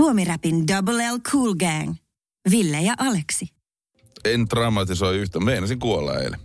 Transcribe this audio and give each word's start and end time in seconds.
Suomi-räpin 0.00 0.68
Double 0.68 1.12
L 1.12 1.18
Cool 1.30 1.54
Gang. 1.54 1.94
Ville 2.50 2.80
ja 2.82 2.94
Aleksi. 2.98 3.48
En 4.24 4.46
dramatisoi 4.50 5.16
yhtä. 5.18 5.40
Meinasin 5.40 5.78
kuolla 5.78 6.18
eilen. 6.18 6.40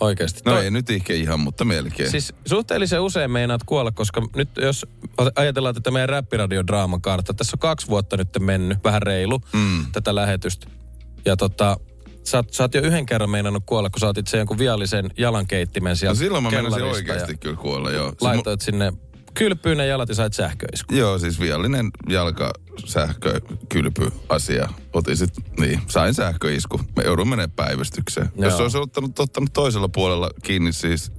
Oikeasti. 0.00 0.40
No 0.44 0.52
Toi- 0.52 0.64
ei 0.64 0.70
nyt 0.70 0.90
ehkä 0.90 1.12
ihan, 1.12 1.40
mutta 1.40 1.64
melkein. 1.64 2.10
Siis 2.10 2.32
suhteellisen 2.46 3.00
usein 3.00 3.30
meinaat 3.30 3.64
kuolla, 3.64 3.90
koska 3.92 4.22
nyt 4.36 4.48
jos 4.56 4.86
ajatellaan 5.36 5.74
tätä 5.74 5.90
meidän 5.90 6.08
räppiradiodraaman 6.08 7.00
kartta, 7.00 7.34
tässä 7.34 7.54
on 7.54 7.58
kaksi 7.58 7.86
vuotta 7.88 8.16
nyt 8.16 8.28
mennyt, 8.40 8.78
vähän 8.84 9.02
reilu, 9.02 9.40
Mm. 9.52 9.86
tätä 9.92 10.14
lähetystä. 10.14 10.66
Ja 11.24 11.36
tota, 11.36 11.76
sä, 12.24 12.40
oot- 12.40 12.48
sä 12.52 12.64
oot 12.64 12.74
jo 12.74 12.82
yhden 12.82 13.06
kerran 13.06 13.30
meinannut 13.30 13.62
kuolla, 13.66 13.90
kun 13.90 14.00
sä 14.00 14.08
otit 14.08 14.26
sen 14.26 14.38
jonkun 14.38 14.58
viallisen 14.58 15.10
jalankeittimen 15.18 15.96
sieltä 15.96 16.14
No 16.14 16.18
silloin 16.24 16.44
mä 16.44 16.50
meinasin 16.50 16.78
kellarista 16.78 17.12
oikeasti 17.12 17.32
ja 17.32 17.38
kyllä 17.38 17.56
kuolla, 17.56 17.90
joo. 17.90 18.08
Siis 18.08 18.22
Laitoit 18.22 18.60
sinne 18.60 18.92
kylpyyn 19.34 19.78
ne 19.78 19.86
jalat 19.86 20.08
ja 20.08 20.14
sait 20.14 20.32
sähköisku. 20.32 20.94
Joo, 20.94 21.18
siis 21.18 21.40
viallinen 21.40 21.90
jalka 22.08 22.52
sähkö 22.84 23.40
kylpy 23.68 24.12
asia. 24.28 24.68
Otin 24.92 25.16
sit, 25.16 25.34
niin, 25.60 25.80
sain 25.86 26.14
sähköisku. 26.14 26.80
Me 26.96 27.02
joudun 27.02 27.28
menee 27.28 27.48
päivystykseen. 27.56 28.28
Joo. 28.36 28.50
Jos 28.50 28.60
olisi 28.60 28.78
ottanut, 28.78 29.18
ottanut 29.18 29.52
toisella 29.52 29.88
puolella 29.88 30.30
kiinni 30.42 30.72
siis, 30.72 31.12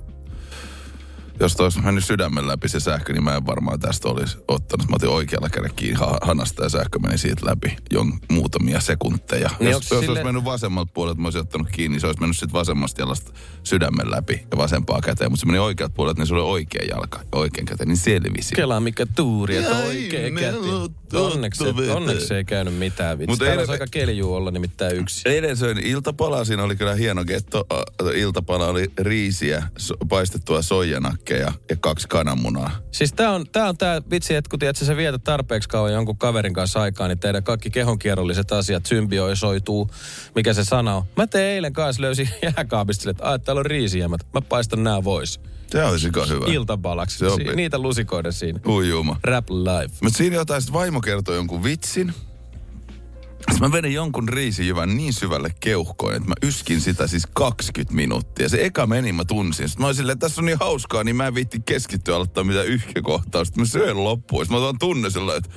jos 1.42 1.56
olisi 1.56 1.80
mennyt 1.82 2.06
sydämen 2.06 2.48
läpi 2.48 2.70
se 2.70 2.80
sähkö, 2.80 3.14
niin 3.14 3.24
mä 3.24 3.36
en 3.36 3.46
varmaan 3.46 3.80
tästä 3.80 4.10
olisi 4.10 4.38
ottanut. 4.48 4.90
Mä 4.90 4.96
otin 4.96 5.10
oikealla 5.10 5.50
kädellä 5.50 5.74
kiinni 5.76 6.00
ha- 6.00 6.18
hanasta 6.22 6.64
ja 6.64 6.70
sähkö 6.70 7.00
meni 7.00 7.18
siitä 7.18 7.46
läpi 7.46 7.78
jon 7.92 8.14
muutamia 8.32 8.80
sekunteja. 8.80 9.50
Niin 9.60 9.72
jos 9.72 9.92
jos 9.92 10.00
sille- 10.00 10.12
olisi 10.12 10.24
mennyt 10.24 10.44
vasemmalta 10.46 10.92
puolelta, 10.94 11.22
mä 11.22 11.28
olisin 11.28 11.42
ottanut 11.42 11.68
kiinni, 11.72 12.00
se 12.00 12.08
olisi 12.08 12.20
mennyt 12.20 12.38
sitten 12.38 12.54
vasemmasta 12.54 13.02
jalasta 13.02 13.32
sydämen 13.64 14.12
läpi 14.12 14.34
ja 14.52 14.58
vasempaa 14.58 15.02
käteen. 15.02 15.32
Mutta 15.32 15.40
se 15.42 15.46
meni 15.48 15.60
oikealta 15.60 15.94
puolelta, 15.96 16.20
niin 16.22 16.28
se 16.28 16.34
oli 16.34 16.42
oikea 16.42 16.86
jalka 16.90 17.20
ja 17.20 17.26
oikein 17.40 17.66
käteen, 17.66 17.88
niin 17.88 17.98
selvisi. 17.98 18.56
Kelaa 18.56 18.80
mikä 18.80 19.06
tuuri, 19.06 19.58
että 19.58 19.76
me 20.32 20.40
käti. 20.42 20.58
Onneksi, 21.14 21.64
onneksi 21.96 22.34
ei 22.34 22.44
käynyt 22.46 22.74
mitään 22.78 23.20
vitsi. 23.20 23.30
Mut 23.32 23.40
Täällä 23.40 23.62
eilen- 23.62 23.70
aika 23.72 23.86
keljuu 23.92 24.34
olla 24.36 24.52
nimittäin 24.52 24.96
yksi. 24.98 25.22
Eilen 25.30 25.58
söin 25.58 25.78
iltapalaa, 25.78 26.46
siinä 26.46 26.64
oli 26.64 26.76
kyllä 26.76 26.96
hieno 26.96 27.26
getto. 27.26 27.68
Iltapala 28.16 28.68
oli 28.68 28.92
riisiä, 29.00 29.64
so, 29.78 29.94
paistettua 30.10 30.62
soijanakkeja 31.32 31.54
ja 31.70 31.76
kaksi 31.76 32.08
kananmunaa. 32.08 32.72
Siis 32.92 33.14
tää 33.14 33.32
on, 33.32 33.46
tää 33.52 33.70
on 33.70 33.78
tää 33.78 34.02
vitsi, 34.12 34.36
että 34.36 34.50
kun 34.50 34.60
tiedät, 34.60 34.76
sä 34.78 34.98
vietät 34.98 35.24
tarpeeksi 35.24 35.70
kauan 35.70 35.94
jonkun 35.94 36.18
kaverin 36.18 36.54
kanssa 36.54 36.82
aikaa, 36.82 37.08
niin 37.08 37.20
teidän 37.20 37.44
kaikki 37.44 37.70
kehonkierrolliset 37.70 38.52
asiat 38.52 38.86
symbioisoituu, 38.86 39.90
mikä 40.36 40.54
se 40.54 40.64
sana 40.64 40.96
on. 40.96 41.04
Mä 41.18 41.28
tein 41.28 41.46
eilen 41.54 41.74
kanssa 41.74 42.02
löysin 42.02 42.30
jääkaapista 42.58 43.10
että, 43.10 43.24
"Ai, 43.24 43.40
täällä 43.40 43.60
on 43.60 43.66
riisijämät. 43.66 44.22
Mä 44.34 44.42
paistan 44.42 44.84
nää 44.84 45.04
voisi. 45.04 45.40
Se 45.72 45.84
olisi 45.86 46.08
hyvä. 46.30 46.46
Iltapalaksi. 46.48 47.18
Se 47.18 47.26
on- 47.28 47.36
Si- 47.38 47.56
niitä 47.56 47.80
lusikoida 47.80 48.32
siinä. 48.32 48.60
Huijuma. 48.66 49.20
Rap 49.24 49.50
life. 49.50 49.96
Mutta 50.02 50.18
siinä 50.18 50.36
jotain, 50.36 50.62
sit 50.62 50.74
vaimo 50.74 51.02
kertoi 51.02 51.36
jonkun 51.36 51.64
vitsin. 51.64 52.14
Sitten 53.52 53.70
mä 53.70 53.78
vedin 53.78 53.94
jonkun 53.94 54.30
riisijyvän 54.30 54.98
niin 54.98 55.14
syvälle 55.14 55.50
keuhkoon, 55.60 56.14
että 56.14 56.30
mä 56.30 56.36
yskin 56.44 56.82
sitä 56.82 57.08
siis 57.08 57.28
20 57.34 57.96
minuuttia. 57.96 58.50
Se 58.50 58.66
eka 58.66 58.88
meni, 58.88 59.14
mä 59.14 59.26
tunsin. 59.26 59.70
Sitten 59.70 59.84
mä 59.84 59.88
olin 59.88 59.96
silleen, 59.96 60.20
tässä 60.20 60.42
on 60.42 60.46
niin 60.46 60.58
hauskaa, 60.60 61.04
niin 61.04 61.16
mä 61.16 61.28
en 61.28 61.36
viitti 61.36 61.60
keskittyä 61.66 62.16
aloittaa 62.16 62.44
mitään 62.44 62.68
yhkäkohtausta. 62.68 63.60
Mä 63.60 63.66
söin 63.66 64.04
loppuun. 64.04 64.46
Sitten 64.46 64.62
mä 64.62 64.66
otan 64.66 64.80
tunne 64.80 65.10
sillä 65.10 65.36
että 65.36 65.50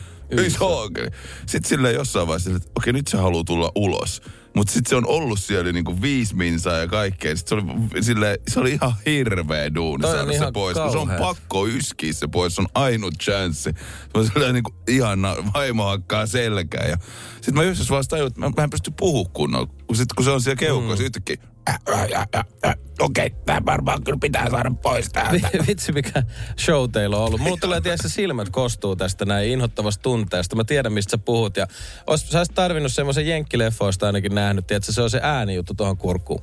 ei 0.42 0.50
saakeli. 0.50 1.08
Sitten 1.46 1.68
silleen 1.68 1.94
jossain 1.94 2.26
vaiheessa, 2.26 2.50
että 2.56 2.70
okei 2.76 2.92
nyt 2.92 3.08
se 3.08 3.16
haluaa 3.16 3.44
tulla 3.44 3.72
ulos. 3.74 4.22
Mutta 4.56 4.72
sitten 4.72 4.90
se 4.90 4.96
on 4.96 5.06
ollut 5.06 5.40
siellä 5.40 5.72
niinku 5.72 6.02
viisi 6.02 6.36
minsaa 6.36 6.78
ja 6.78 6.88
kaikkea. 6.88 7.36
Sitten 7.36 7.58
se 7.58 7.64
oli, 7.64 8.02
silleen, 8.02 8.38
se 8.48 8.60
oli 8.60 8.72
ihan 8.72 8.94
hirveä 9.06 9.74
duuni 9.74 10.02
Toi 10.02 10.12
saada 10.12 10.32
se 10.32 10.52
pois. 10.52 10.78
Kun 10.78 10.92
se 10.92 10.98
on 10.98 11.10
pakko 11.18 11.66
yskiä 11.66 12.12
se 12.12 12.26
pois, 12.28 12.54
se 12.54 12.60
on 12.60 12.68
ainut 12.74 13.14
chanssi. 13.22 13.62
Se 13.62 13.74
on 14.14 14.26
sellainen 14.26 14.62
niin 14.64 14.96
ihan 14.96 15.22
vaimo 15.54 15.84
hakkaa 15.84 16.26
selkää. 16.26 16.86
Ja 16.86 16.96
sitten 17.34 17.54
mä 17.54 17.62
jossain 17.62 17.88
vaiheessa 17.88 18.10
tajuin, 18.10 18.26
että 18.26 18.40
mä, 18.40 18.50
mä 18.56 18.62
en 18.64 18.70
pysty 18.70 18.92
puhua 18.98 19.24
kunnolla. 19.32 19.68
Sitten 19.92 20.14
kun 20.16 20.24
se 20.24 20.30
on 20.30 20.40
siellä 20.42 20.56
keuhkoissa 20.56 21.02
mm. 21.02 21.06
yhtäkkiä, 21.06 21.36
äh, 21.68 21.78
äh, 21.92 22.02
äh, 22.02 22.28
äh, 22.34 22.44
äh, 22.66 22.76
okei, 23.00 23.26
okay, 23.26 23.38
tämä 23.46 23.60
varmaan 23.66 24.04
kyllä 24.04 24.18
pitää 24.20 24.50
saada 24.50 24.70
pois 24.82 25.08
täältä. 25.12 25.48
Vi- 25.52 25.66
Vitsi 25.66 25.92
mikä 25.92 26.22
show 26.60 26.90
teillä 26.90 27.16
on 27.16 27.24
ollut. 27.24 27.40
Mulla 27.40 27.56
tulee 27.60 27.80
tietysti 27.80 28.08
silmät 28.08 28.48
kostuu 28.48 28.96
tästä 28.96 29.24
näin 29.24 29.50
inhottavasta 29.50 30.02
tunteesta. 30.02 30.56
Mä 30.56 30.64
tiedän 30.64 30.92
mistä 30.92 31.10
sä 31.10 31.18
puhut. 31.18 31.56
Ja 31.56 31.66
ois, 32.06 32.30
sä 32.30 32.38
olisit 32.38 32.54
tarvinnut 32.54 32.92
semmoisen 32.92 33.26
jenkkileffoista 33.26 34.06
ainakin 34.06 34.34
nähnyt. 34.34 34.66
Tiedätkö, 34.66 34.92
se 34.92 35.02
on 35.02 35.10
se 35.10 35.20
äänijuttu 35.22 35.74
tuohon 35.74 35.96
kurkkuun. 35.96 36.42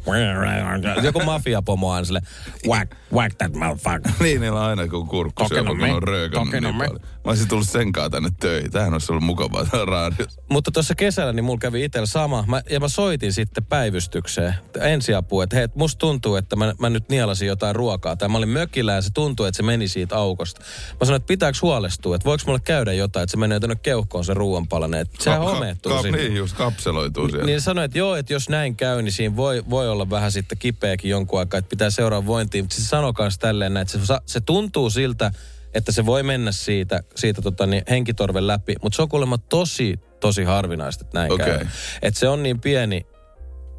Joku 1.03 1.23
mafiapomo 1.23 1.91
on 1.91 2.06
sille 2.06 2.22
whack, 2.67 2.91
whack 3.13 3.35
that 3.38 3.53
motherfucker. 3.56 4.11
niin, 4.19 4.41
niillä 4.41 4.59
on 4.59 4.66
aina 4.66 4.88
kun 4.88 5.07
kurkku 5.07 5.44
kun 5.50 5.57
on 5.69 5.91
on 5.91 6.03
röökannut 6.03 6.53
niin 6.53 6.75
paljon. 6.75 7.00
Mä 7.01 7.31
olisin 7.31 7.47
tullut 7.47 7.69
sen 7.69 7.91
kanssa 7.91 8.09
tänne 8.09 8.29
töihin. 8.40 8.72
Tämähän 8.72 8.94
olisi 8.94 9.11
ollut 9.11 9.23
mukavaa 9.23 9.66
täällä. 9.66 10.11
Mutta 10.50 10.72
tuossa 10.72 10.95
kesällä 10.95 11.34
niin 11.34 11.44
mulla 11.44 11.59
kävi 11.59 11.84
itsellä 11.84 12.06
sama. 12.06 12.44
Mä, 12.47 12.61
ja 12.69 12.79
mä 12.79 12.88
soitin 12.88 13.34
sitten 13.34 13.66
päivystykseen 13.66 14.56
ensiapuun, 14.81 15.44
että 15.44 15.56
hei, 15.56 15.67
musta 15.75 16.00
tuntuu, 16.00 16.35
että 16.44 16.56
mä, 16.56 16.74
mä 16.79 16.90
nyt 16.90 17.09
nielasin 17.09 17.47
jotain 17.47 17.75
ruokaa. 17.75 18.16
Tai 18.16 18.29
mä 18.29 18.38
olin 18.38 18.50
mökillä 18.50 18.94
ja 18.94 19.02
se 19.02 19.09
tuntuu, 19.13 19.46
että 19.46 19.57
se 19.57 19.63
meni 19.63 19.88
siitä 19.88 20.16
aukosta. 20.16 20.62
Mä 21.00 21.06
sanoin, 21.06 21.16
että 21.22 21.28
pitääkö 21.28 21.57
huolestua, 21.62 22.16
että 22.16 22.25
voiko 22.25 22.44
mulle 22.47 22.59
käydä 22.59 22.94
jotain, 22.94 23.24
että 23.24 23.31
se 23.31 23.38
menee 23.38 23.59
tuonne 23.59 23.75
keuhkoon 23.75 24.25
se 24.25 24.34
ruoanpalanen. 24.34 25.02
Että 25.02 25.24
sehän 25.24 25.40
ka- 25.41 25.50
homeettuu 25.50 25.91
ka- 25.91 26.02
sinne. 26.02 26.18
Niin, 26.18 26.35
just 26.35 26.56
kapseloituu 26.57 27.29
siellä. 27.29 27.46
Niin 27.46 27.62
sanoin, 27.62 27.85
että 27.85 27.97
joo, 27.97 28.16
että 28.16 28.34
jos 28.34 28.50
näin 28.50 28.75
käy, 28.75 29.02
niin 29.02 29.12
siinä 29.13 29.35
voi, 29.35 29.63
voi 29.69 29.90
olla 29.90 30.09
vähän 30.09 30.31
sitten 30.31 30.57
kipeäkin 30.57 31.12
jonkun 31.12 31.40
aikaa, 31.40 31.57
että 31.57 31.69
pitää 31.69 31.90
seuraa 31.90 32.25
vointiin. 32.25 32.63
Mutta 32.63 32.75
se 32.75 32.81
sanoi 32.81 33.13
myös 33.19 33.38
tälleen, 33.38 33.73
näin, 33.73 33.81
että 33.81 34.06
se, 34.06 34.13
se 34.25 34.41
tuntuu 34.41 34.90
siltä, 34.90 35.31
että 35.73 35.91
se 35.91 36.06
voi 36.06 36.23
mennä 36.23 36.52
siitä, 36.52 37.03
siitä 37.16 37.41
tota, 37.41 37.66
niin 37.66 37.84
henkitorven 37.90 38.47
läpi, 38.47 38.75
mutta 38.84 38.96
se 38.96 39.02
on 39.02 39.09
kuulemma 39.09 39.38
tosi, 39.38 40.00
tosi 40.19 40.44
harvinaista, 40.44 41.06
että 41.06 41.19
näin 41.19 41.31
Okei. 41.31 41.46
käy. 41.46 41.66
Että 42.02 42.19
se 42.19 42.28
on 42.28 42.44
niin 42.44 42.59
pieni, 42.59 43.06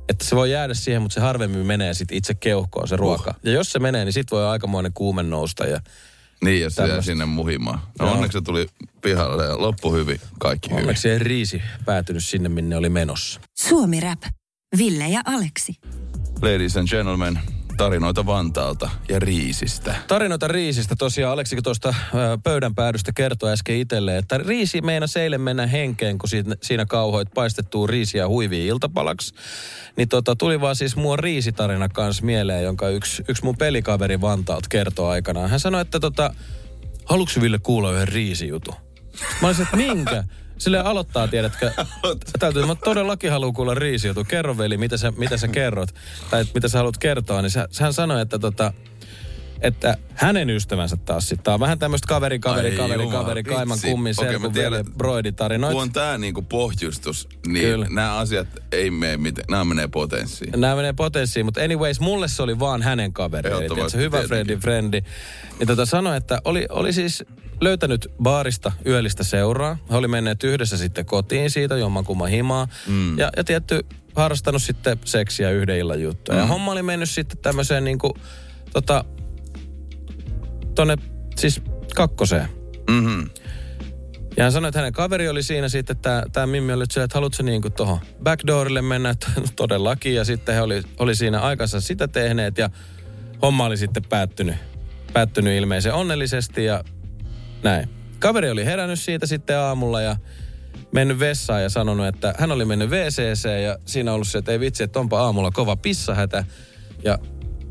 että 0.09 0.25
se 0.25 0.37
voi 0.37 0.51
jäädä 0.53 0.75
siihen, 0.75 1.03
mutta 1.03 1.15
se 1.15 1.21
harvemmin 1.21 1.67
menee 1.67 1.95
sitten 1.95 2.17
itse 2.19 2.35
keuhkoon 2.35 2.89
se 2.89 2.97
ruoka. 2.97 3.31
Uh. 3.31 3.37
Ja 3.43 3.53
jos 3.53 3.73
se 3.73 3.79
menee, 3.79 4.05
niin 4.05 4.13
sit 4.13 4.31
voi 4.31 4.47
aikamoinen 4.47 4.93
kuumen 4.93 5.31
nousta. 5.31 5.65
Ja 5.67 5.81
Niin, 6.45 6.61
ja 6.63 6.71
se 6.71 6.83
jää 6.83 6.89
Tämmöstä. 6.89 7.07
sinne 7.07 7.25
muhimaan. 7.25 7.79
No 7.99 8.07
Joo. 8.07 8.15
onneksi 8.15 8.39
se 8.39 8.45
tuli 8.45 8.67
pihalle 9.03 9.45
ja 9.45 9.59
loppu 9.61 9.93
hyvin, 9.93 10.21
kaikki 10.39 10.71
hyvin. 10.71 10.81
onneksi 10.83 11.11
ei 11.11 11.19
riisi 11.19 11.63
päätynyt 11.85 12.25
sinne, 12.25 12.49
minne 12.49 12.77
oli 12.77 12.89
menossa. 12.89 13.41
Suomi-rap. 13.59 14.23
Ville 14.79 15.09
ja 15.09 15.21
Aleksi. 15.25 15.75
Ladies 16.43 16.77
and 16.77 16.89
gentlemen, 16.89 17.41
tarinoita 17.77 18.27
Vantaalta 18.27 18.91
ja 19.09 19.19
Riisistä. 19.19 19.95
Tarinoita 20.09 20.49
Riisistä 20.49 20.97
tosiaan, 20.99 21.33
Aleksi 21.33 21.57
tuosta 21.63 21.95
pöydän 22.43 22.75
päädystä 22.75 23.13
kertoi 23.13 23.53
äsken 23.53 23.77
itselleen, 23.77 24.19
että 24.19 24.39
Riisi 24.39 24.81
meinasi 24.81 25.21
eilen 25.21 25.41
mennä 25.41 25.67
henkeen, 25.67 26.19
kun 26.19 26.29
siinä, 26.63 26.87
kauhoit 26.87 27.29
paistettua 27.35 27.87
riisiä 27.87 28.29
huiviin 28.29 28.67
iltapalaksi. 28.67 29.35
Niin 29.97 30.09
tota, 30.09 30.37
tuli 30.37 30.61
vaan 30.61 30.77
siis 30.77 30.97
mua 30.97 31.17
riisitarina 31.17 31.89
kanssa 31.89 32.25
mieleen, 32.25 32.65
jonka 32.65 32.89
yksi, 32.89 33.25
yksi 33.29 33.45
mun 33.45 33.57
pelikaveri 33.57 34.21
Vantaalta 34.21 34.69
kertoi 34.69 35.11
aikanaan. 35.11 35.51
Hän 35.51 35.61
sanoi, 35.61 35.81
että 35.81 36.01
tota, 36.01 36.35
haluatko 37.05 37.41
Ville 37.41 37.59
kuulla 37.59 37.93
yhden 37.93 38.09
riisijutun? 38.09 38.75
Mä 39.43 39.49
olisin, 39.49 39.63
että 39.63 39.77
minkä? 39.77 40.25
Sille 40.63 40.79
aloittaa, 40.79 41.29
tiedätkö, 41.29 41.71
täytyy, 42.39 42.67
mä 42.67 42.75
todellakin 42.75 43.31
haluan 43.31 43.53
kuulla 43.53 43.75
riisijutun. 43.75 44.27
Kerro 44.27 44.59
veli, 44.59 44.77
mitä 44.77 44.97
sä, 44.97 45.13
mitä 45.17 45.37
sä 45.37 45.49
kerrot, 45.49 45.89
tai 46.31 46.45
mitä 46.55 46.69
sä 46.69 46.79
haluat 46.79 46.99
kertoa. 46.99 47.43
Niin 47.43 47.51
sä, 47.51 47.69
hän 47.81 47.93
sanoi, 47.93 48.23
että 48.23 48.39
tota, 48.39 48.73
että 49.61 49.97
hänen 50.15 50.51
ystävänsä 50.51 50.97
taas 50.97 51.29
sitten. 51.29 51.45
Tää 51.45 51.55
on 51.55 51.61
vähän 51.61 51.79
tämmöistä 51.79 52.07
kaveri, 52.09 52.39
kaveri, 52.39 52.71
Ai 52.71 52.77
kaveri, 52.77 53.03
jumala, 53.03 53.21
kaveri, 53.25 53.43
kaiman 53.43 53.75
vitsi. 53.75 53.89
kummin, 53.91 54.15
Okei, 54.19 54.27
mä 54.27 54.33
serkun, 54.33 54.53
tiedän. 54.53 54.73
veli, 54.73 54.85
broiditarinoita. 54.99 55.75
Kun 55.75 55.83
on 55.83 55.93
tää 55.93 56.19
niinku 56.19 56.43
pohjustus, 56.43 57.29
niin 57.47 57.67
Kyllä. 57.69 57.87
nämä 57.91 58.17
asiat 58.17 58.49
ei 58.73 58.91
mene 58.91 59.17
miten, 59.17 59.45
nämä 59.51 59.65
menee 59.65 59.89
potenssiin. 59.89 60.61
Nämä 60.61 60.77
menee 60.77 60.93
potenssiin, 60.93 61.47
mutta 61.47 61.61
anyways, 61.61 62.01
mulle 62.01 62.29
se 62.29 62.43
oli 62.43 62.59
vaan 62.59 62.83
hänen 62.83 63.13
kaveri. 63.13 63.51
Eli 63.51 63.69
tiedätkö, 63.69 63.99
hyvä 63.99 64.23
frendi, 64.23 64.57
frendi. 64.57 65.03
Niin 65.59 65.67
tota 65.67 65.87
sanoi, 65.87 66.17
että 66.17 66.41
oli, 66.45 66.67
oli 66.71 66.93
siis 66.93 67.25
löytänyt 67.65 68.09
baarista 68.23 68.73
yöllistä 68.87 69.25
seuraa. 69.25 69.79
He 69.91 69.97
oli 69.97 70.09
menneet 70.09 70.45
yhdessä 70.45 70.77
sitten 70.77 71.07
kotiin 71.07 71.51
siitä, 71.51 71.77
jommankumman 71.77 72.29
himaa. 72.31 72.69
Mm. 72.87 73.19
Ja, 73.19 73.31
ja 73.37 73.45
tietty 73.45 73.87
harrastanut 74.15 74.63
sitten 74.63 74.99
seksiä 75.05 75.51
yhden 75.51 75.79
illan 75.79 76.03
juttuja. 76.03 76.39
Mm. 76.39 76.43
Ja 76.43 76.47
homma 76.47 76.73
oli 76.73 76.83
mennyt 76.83 77.11
sitten 77.11 77.39
tämmöiseen 77.39 77.85
niinku, 77.85 78.15
tota, 78.73 79.05
tonne 80.75 80.97
siis 81.37 81.63
kakkoseen. 81.95 82.49
Mhm. 82.91 83.23
Ja 84.37 84.43
hän 84.43 84.53
sanoi, 84.53 84.69
että 84.69 84.79
hänen 84.79 84.93
kaveri 84.93 85.29
oli 85.29 85.43
siinä 85.43 85.69
sitten, 85.69 85.97
että 85.97 86.23
tämä 86.33 86.47
Mimmi 86.47 86.73
oli 86.73 86.85
silleen, 86.91 87.05
että 87.05 87.17
haluatko 87.17 87.43
niin 87.43 87.63
kuin 87.63 87.73
tuohon 87.73 87.99
backdoorille 88.23 88.83
mennä, 88.83 89.11
että 89.11 89.27
todellakin. 89.57 90.15
Ja 90.15 90.25
sitten 90.25 90.55
he 90.55 90.61
oli, 90.61 90.83
oli 90.99 91.15
siinä 91.15 91.41
aikansa 91.41 91.81
sitä 91.81 92.09
tehneet 92.09 92.59
ja 92.59 92.71
homma 93.43 93.65
oli 93.65 93.77
sitten 93.77 94.03
päättynyt, 94.09 94.57
päättynyt 95.13 95.59
ilmeisen 95.59 95.95
onnellisesti 95.95 96.65
ja 96.65 96.85
näin. 97.63 97.89
Kaveri 98.19 98.51
oli 98.51 98.65
herännyt 98.65 99.01
siitä 99.01 99.27
sitten 99.27 99.59
aamulla 99.59 100.01
ja 100.01 100.17
mennyt 100.93 101.19
vessaan 101.19 101.63
ja 101.63 101.69
sanonut, 101.69 102.07
että 102.07 102.35
hän 102.39 102.53
oli 102.53 102.65
mennyt 102.65 102.91
WCC 102.91 103.63
ja 103.63 103.79
siinä 103.87 104.13
ollut 104.13 104.29
se, 104.29 104.39
että 104.39 104.53
ei 104.53 104.61
vitsi, 104.61 104.83
että 104.83 105.01
onpa 105.01 105.21
aamulla 105.21 105.51
kova 105.51 105.77
pissahätä. 105.77 106.45
Ja 107.05 107.19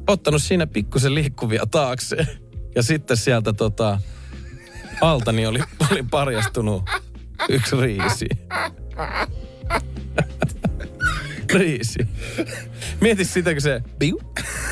ottanut 0.07 0.43
siinä 0.43 0.67
pikkusen 0.67 1.15
liikkuvia 1.15 1.65
taakse. 1.71 2.17
Ja 2.75 2.83
sitten 2.83 3.17
sieltä 3.17 3.53
tota, 3.53 3.99
altani 5.01 5.45
oli, 5.45 5.59
oli 5.91 6.03
paljastunut 6.11 6.83
yksi 7.49 7.75
riisi. 7.75 8.27
riisi. 11.53 11.99
Mieti 13.01 13.25
sitä, 13.25 13.51
kun 13.51 13.61
se 13.61 13.81
piu, 13.99 14.21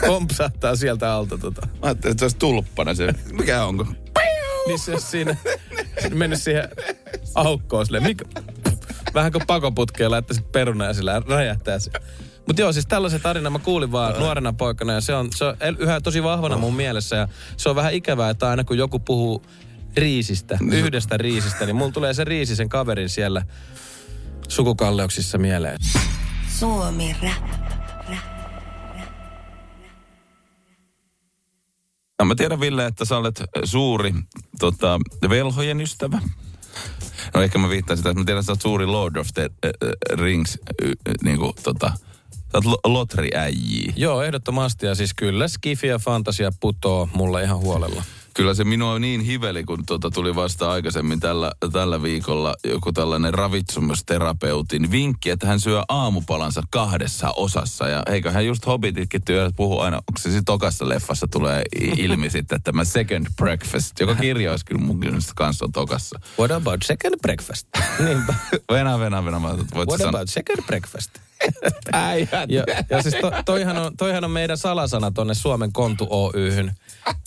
pompsahtaa 0.08 0.76
sieltä 0.76 1.14
alta 1.14 1.38
tota. 1.38 1.62
Mä 1.66 1.72
ajattelin, 1.82 2.12
että 2.12 2.20
se 2.20 2.26
olisi 2.26 2.38
tulppana 2.38 2.94
se. 2.94 3.14
Mikä 3.32 3.66
onko? 3.66 3.88
Niin 4.70 4.80
se 4.80 4.92
olisi 4.92 5.08
siinä 5.08 5.36
mennyt 6.14 6.42
siihen 6.42 6.70
aukkoon 7.36 7.86
silleen, 7.86 8.04
mikä, 8.04 8.26
vähän 9.14 9.32
kuin 9.32 9.48
pakoputkeella, 9.48 10.18
että 10.18 10.34
se 10.34 10.42
peruna 10.42 10.86
ja 10.86 10.94
sillä 10.94 11.22
räjähtää 11.28 11.80
se. 11.80 11.92
Mutta 12.48 12.62
joo, 12.62 12.74
siis 12.74 12.86
tällaisen 12.86 13.22
tarinan 13.22 13.52
mä 13.52 13.60
kuulin 13.60 13.92
vaan 13.92 14.20
nuorena 14.20 14.54
poikana 14.54 14.94
ja 14.94 15.02
se 15.02 15.16
on, 15.16 15.30
se 15.36 15.46
on 15.46 15.56
yhä 15.80 16.02
tosi 16.02 16.24
vahvana 16.24 16.58
mun 16.58 16.76
mielessä 16.76 17.16
ja 17.16 17.28
se 17.58 17.70
on 17.70 17.76
vähän 17.76 17.94
ikävää, 17.94 18.30
että 18.30 18.50
aina 18.50 18.64
kun 18.64 18.78
joku 18.78 19.00
puhuu 19.00 19.46
riisistä, 19.98 20.58
yhdestä 20.72 21.18
riisistä, 21.18 21.66
niin 21.66 21.76
mulla 21.76 21.92
tulee 21.92 22.14
se 22.14 22.24
riisi 22.24 22.56
sen 22.56 22.70
kaverin 22.70 23.10
siellä 23.10 23.44
sukukalleuksissa 24.48 25.38
mieleen. 25.38 25.78
Suomi 26.60 27.16
Rap. 27.24 27.59
No, 32.20 32.26
mä 32.26 32.36
tiedän, 32.36 32.60
Ville, 32.60 32.86
että 32.86 33.06
sä 33.06 33.18
olet 33.18 33.44
suuri 33.64 34.14
tota, 34.60 35.00
velhojen 35.30 35.82
ystävä. 35.82 36.22
No 37.34 37.42
ehkä 37.42 37.58
mä 37.58 37.70
viittaan 37.70 37.98
sitä, 37.98 38.10
että 38.10 38.22
mä 38.22 38.26
tiedän, 38.26 38.40
että 38.40 38.46
sä 38.46 38.52
oot 38.52 38.62
suuri 38.62 38.86
Lord 38.86 39.16
of 39.16 39.28
the 39.34 39.50
uh, 39.66 40.20
Rings, 40.20 40.58
uh, 40.84 40.92
niin 41.24 41.38
kuin, 41.38 41.54
tota, 41.64 41.92
sä 42.52 42.58
oot. 42.58 42.66
Joo, 43.96 44.24
ehdottomasti 44.24 44.86
ja 44.86 44.96
siis 44.96 45.14
kyllä 45.14 45.48
Skifi 45.48 45.88
ja 45.88 46.00
Fantasia 46.00 46.52
putoo 46.60 47.10
mulle 47.14 47.44
ihan 47.44 47.58
huolella. 47.58 48.04
Kyllä 48.34 48.54
se 48.54 48.64
minua 48.64 49.00
niin 49.00 49.22
hiveli, 49.22 49.64
kun 49.64 49.86
tuota 49.86 50.12
tuli 50.12 50.36
vasta 50.36 50.72
aikaisemmin 50.72 51.20
tällä, 51.20 51.52
tällä 51.72 52.04
viikolla 52.04 52.56
joku 52.64 52.92
tällainen 52.92 53.34
ravitsemusterapeutin 53.34 54.92
vinkki, 54.92 55.30
että 55.30 55.48
hän 55.48 55.60
syö 55.60 55.82
aamupalansa 55.88 56.62
kahdessa 56.70 57.32
osassa. 57.36 57.88
Ja 57.88 58.04
eikö 58.08 58.32
hän 58.32 58.46
just 58.46 58.66
Hobbititkin 58.66 59.22
työt 59.26 59.56
puhu 59.56 59.80
aina, 59.80 59.98
onko 59.98 60.18
se 60.18 60.42
tokassa 60.46 60.90
leffassa 60.90 61.28
tulee 61.28 61.64
ilmi 61.98 62.30
sitten 62.40 62.62
tämä 62.62 62.84
second 62.84 63.28
breakfast, 63.36 64.00
joka 64.00 64.16
kirjoisi 64.16 64.66
kyllä 64.66 64.82
mun 64.82 65.00
kanssa 65.36 65.66
on 65.66 65.72
tokassa. 65.72 66.20
What 66.40 66.52
about 66.52 66.82
second 66.84 67.16
breakfast? 67.22 67.68
Niinpä. 68.06 68.34
Venä, 68.72 69.00
venä, 69.00 69.26
venä. 69.26 69.40
Mä 69.40 69.48
What 69.76 70.02
about 70.02 70.30
second 70.30 70.66
breakfast? 70.66 71.29
Äijät. 71.94 72.50
Ja, 72.50 72.64
ja 72.90 73.02
siis 73.04 73.16
to, 73.22 73.32
toihan, 73.46 73.78
on, 73.78 73.98
toihan 73.98 74.24
on 74.24 74.32
meidän 74.32 74.58
salasana 74.58 75.12
tonne 75.12 75.34
Suomen 75.34 75.74
Kontu 75.74 76.08
Oyhyn. 76.10 76.72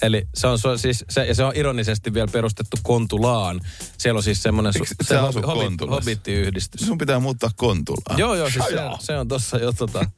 Eli 0.03 0.27
se 0.35 0.47
on, 0.47 0.59
su- 0.59 0.79
siis, 0.79 1.05
se, 1.11 1.27
ja 1.27 1.35
se 1.35 1.45
on 1.45 1.53
ironisesti 1.57 2.15
vielä 2.15 2.29
perustettu 2.33 2.77
Kontulaan. 2.83 3.61
Siellä 3.99 4.19
on 4.19 4.23
siis 4.23 4.43
semmoinen 4.43 4.73
Miksi 4.79 4.95
sä 5.09 5.25
asut 5.25 5.45
Kontulassa? 5.45 6.01
hobittiyhdistys. 6.01 6.87
Sun 6.87 6.99
pitää 6.99 7.19
muuttaa 7.19 7.51
kontulaan. 7.57 8.19
Joo, 8.19 8.35
joo, 8.35 8.51
siis 8.51 8.65
se, 8.65 8.77
se 8.99 9.19
on 9.19 9.29
tossa 9.29 9.59
jo 9.59 9.73
tota 9.73 10.11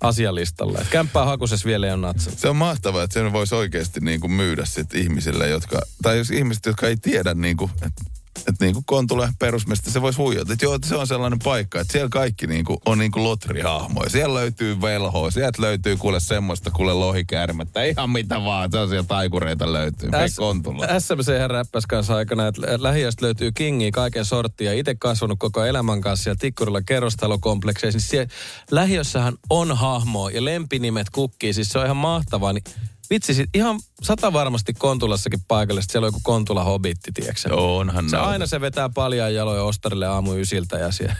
asialistalla. 0.00 0.78
Et 0.80 0.88
kämppää 0.88 1.24
hakusessa 1.24 1.66
vielä 1.66 1.86
ei 1.86 1.92
ole 1.92 2.00
natsat. 2.00 2.38
Se 2.38 2.48
on 2.48 2.56
mahtavaa, 2.56 3.02
että 3.02 3.14
sen 3.14 3.32
voisi 3.32 3.54
oikeasti 3.54 4.00
niin 4.00 4.20
kuin 4.20 4.32
myydä 4.32 4.64
sit 4.64 4.94
ihmisille, 4.94 5.48
jotka, 5.48 5.80
tai 6.02 6.18
jos 6.18 6.30
ihmiset, 6.30 6.66
jotka 6.66 6.88
ei 6.88 6.96
tiedä, 6.96 7.34
niin 7.34 7.56
kuin, 7.56 7.70
että 7.82 8.04
että 8.48 8.64
niin 8.64 8.74
kuin 8.74 8.84
Kontula 8.84 9.32
perusmesta 9.38 9.90
se 9.90 10.02
voisi 10.02 10.18
huijata. 10.18 10.52
Että 10.52 10.64
joo, 10.64 10.74
että 10.74 10.88
se 10.88 10.96
on 10.96 11.06
sellainen 11.06 11.38
paikka, 11.38 11.80
että 11.80 11.92
siellä 11.92 12.08
kaikki 12.08 12.46
niin 12.46 12.64
kuin, 12.64 12.78
on 12.86 12.98
niin 12.98 13.10
kuin 13.10 13.24
lotrihahmoja. 13.24 14.10
Siellä 14.10 14.34
löytyy 14.34 14.80
velhoa, 14.80 15.30
sieltä 15.30 15.62
löytyy 15.62 15.96
kuule 15.96 16.20
semmoista 16.20 16.70
kuule 16.70 16.92
lohikäärmettä. 16.92 17.82
Ihan 17.82 18.10
mitä 18.10 18.44
vaan, 18.44 18.70
sellaisia 18.70 19.02
taikureita 19.02 19.72
löytyy. 19.72 20.10
Mene 20.10 20.26
Kontula. 20.36 20.86
SMC 21.00 21.28
räppäs 21.46 21.86
kanssa 21.86 22.14
aikana, 22.14 22.46
että 22.46 22.62
lähiöstä 22.78 23.26
löytyy 23.26 23.52
kingiä 23.52 23.90
kaiken 23.90 24.24
sorttia. 24.24 24.72
Itse 24.72 24.94
kasvanut 24.94 25.38
koko 25.38 25.64
elämän 25.64 26.00
kanssa 26.00 26.24
siellä 26.24 26.38
Tikkurilla 26.40 26.82
kerrostalokomplekseissa. 26.82 27.98
Niin 27.98 28.08
siellä 28.08 28.28
lähiössähän 28.70 29.34
on 29.50 29.76
hahmoa 29.76 30.30
ja 30.30 30.44
lempinimet 30.44 31.10
kukkii. 31.10 31.52
Siis 31.52 31.68
se 31.68 31.78
on 31.78 31.84
ihan 31.84 31.96
mahtavaa. 31.96 32.52
Niin 32.52 32.64
vitsi, 33.10 33.34
sit 33.34 33.50
ihan 33.54 33.80
sata 34.02 34.32
varmasti 34.32 34.72
Kontulassakin 34.74 35.40
paikalle. 35.48 35.82
Siellä 35.82 36.06
on 36.06 36.08
joku 36.08 36.20
Kontula 36.22 36.64
hobitti, 36.64 37.12
tiedätkö 37.12 37.40
sä? 37.40 37.54
Onhan 37.54 38.10
Se 38.10 38.16
aina 38.16 38.46
se 38.46 38.60
vetää 38.60 38.88
paljon 38.88 39.34
jaloja 39.34 39.62
ostarille 39.62 40.06
aamu 40.06 40.34
ysiltä 40.34 40.78
ja 40.78 40.90
siellä, 40.92 41.16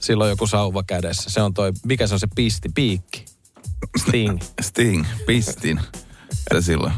sillä 0.00 0.24
on 0.24 0.30
joku 0.30 0.46
sauva 0.46 0.82
kädessä. 0.82 1.30
Se 1.30 1.42
on 1.42 1.54
toi, 1.54 1.72
mikä 1.86 2.06
se 2.06 2.14
on 2.14 2.20
se 2.20 2.28
pisti, 2.34 2.68
piikki. 2.74 3.24
Sting. 3.98 4.40
Sting, 4.60 5.06
pistin. 5.26 5.80
Ja 6.54 6.62
silloin. 6.62 6.92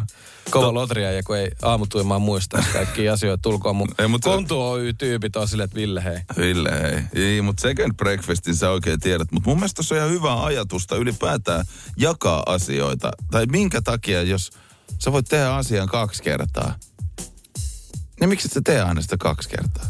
Kova 0.50 0.74
lotria 0.74 1.12
ja 1.12 1.22
kun 1.22 1.36
ei 1.36 1.50
aamutuimaan 1.62 2.22
muista 2.22 2.64
kaikkia 2.72 3.12
asioita, 3.12 3.42
tulkoon 3.42 3.76
mun 3.76 3.88
Ei, 3.98 4.08
mutta- 4.08 4.30
Kontu 4.30 4.62
Oy-tyypit 4.62 5.36
on 5.36 5.48
silleen, 5.48 5.64
että 5.64 5.74
Ville 5.76 6.04
hei. 6.04 6.18
Ville, 6.36 6.70
hei. 6.82 7.24
Ei, 7.24 7.42
mutta 7.42 7.60
second 7.60 7.94
breakfastin 7.94 8.56
sä 8.56 8.70
oikein 8.70 9.00
tiedät. 9.00 9.32
Mutta 9.32 9.48
mun 9.50 9.58
mielestä 9.58 9.76
tuossa 9.76 9.94
on 9.94 9.98
ihan 9.98 10.10
hyvää 10.10 10.44
ajatusta 10.44 10.96
ylipäätään 10.96 11.64
jakaa 11.96 12.42
asioita. 12.46 13.10
Tai 13.30 13.46
minkä 13.46 13.82
takia, 13.82 14.22
jos 14.22 14.50
sä 14.98 15.12
voit 15.12 15.26
tehdä 15.28 15.54
asian 15.54 15.88
kaksi 15.88 16.22
kertaa, 16.22 16.74
niin 18.20 18.28
miksi 18.28 18.46
et 18.48 18.52
sä 18.52 18.60
tee 18.64 18.82
aina 18.82 19.02
sitä 19.02 19.16
kaksi 19.16 19.48
kertaa? 19.48 19.86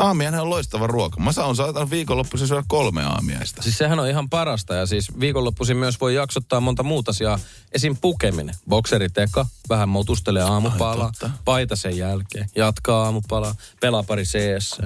Aamiainen 0.00 0.40
on 0.40 0.50
loistava 0.50 0.86
ruoka. 0.86 1.20
Mä 1.20 1.32
saan 1.32 1.56
saatan 1.56 1.90
viikonloppuisin 1.90 2.48
syödä 2.48 2.62
kolme 2.68 3.04
aamiaista. 3.04 3.62
Siis 3.62 3.78
sehän 3.78 4.00
on 4.00 4.08
ihan 4.08 4.30
parasta 4.30 4.74
ja 4.74 4.86
siis 4.86 5.20
viikonloppuisin 5.20 5.76
myös 5.76 6.00
voi 6.00 6.14
jaksottaa 6.14 6.60
monta 6.60 6.82
muuta 6.82 7.10
asiaa. 7.10 7.38
Esim. 7.72 7.96
pukeminen. 8.00 8.54
Bokseriteka, 8.68 9.46
vähän 9.68 9.88
motustelee 9.88 10.42
aamupalaa, 10.42 11.12
paita 11.44 11.76
sen 11.76 11.96
jälkeen, 11.96 12.48
jatkaa 12.56 13.04
aamupalaa, 13.04 13.54
pelaa 13.80 14.02
pari 14.02 14.24
CS. 14.24 14.78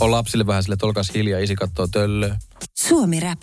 On 0.00 0.10
lapsille 0.10 0.46
vähän 0.46 0.62
sille, 0.62 0.74
että 0.74 0.86
olkaas 0.86 1.14
hiljaa, 1.14 1.40
isi 1.40 1.56
kattoo 1.56 1.86
töllöä. 1.86 2.38
Suomi 2.74 3.20
Rap. 3.20 3.42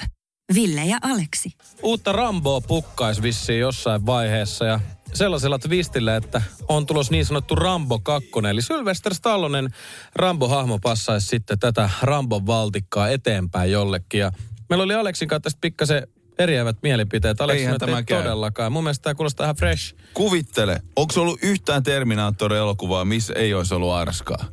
Ville 0.54 0.86
ja 0.86 0.98
Aleksi. 1.02 1.52
Uutta 1.84 2.12
Ramboa 2.12 2.62
pukkaisi 2.62 3.22
vissiin 3.22 3.60
jossain 3.60 4.06
vaiheessa 4.06 4.66
ja 4.66 4.80
sellaisella 5.16 5.60
twistillä, 5.60 6.16
että 6.16 6.42
on 6.68 6.86
tulos 6.86 7.12
niin 7.12 7.26
sanottu 7.26 7.56
Rambo 7.56 8.00
2. 8.00 8.30
Eli 8.50 8.62
Sylvester 8.62 9.14
Stallonen 9.14 9.70
Rambo-hahmo 10.16 10.80
passaisi 10.82 11.28
sitten 11.28 11.60
tätä 11.60 11.90
Rambon 12.02 12.46
valtikkaa 12.46 13.10
eteenpäin 13.10 13.72
jollekin. 13.72 14.20
Ja 14.20 14.32
meillä 14.70 14.84
oli 14.84 14.94
Aleksin 14.94 15.28
kanssa 15.28 15.44
tästä 15.44 15.58
pikkasen 15.62 16.08
eriävät 16.40 16.78
mielipiteet. 16.84 17.42
Aleksi 17.42 17.62
Eihän 17.64 17.80
tämä 17.80 17.98
ei 17.98 18.04
käy. 18.04 18.24
todellakaan. 18.24 18.72
Mun 18.72 18.84
mielestä 18.84 19.04
tämä 19.04 19.16
kuulostaa 19.16 19.46
ihan 19.46 19.56
fresh. 19.56 19.96
Kuvittele, 20.14 20.82
onko 20.96 21.14
ollut 21.22 21.40
yhtään 21.44 21.84
Terminaattori-elokuvaa, 21.84 23.06
missä 23.06 23.34
ei 23.34 23.54
olisi 23.54 23.74
ollut 23.74 23.94
arskaa? 23.94 24.46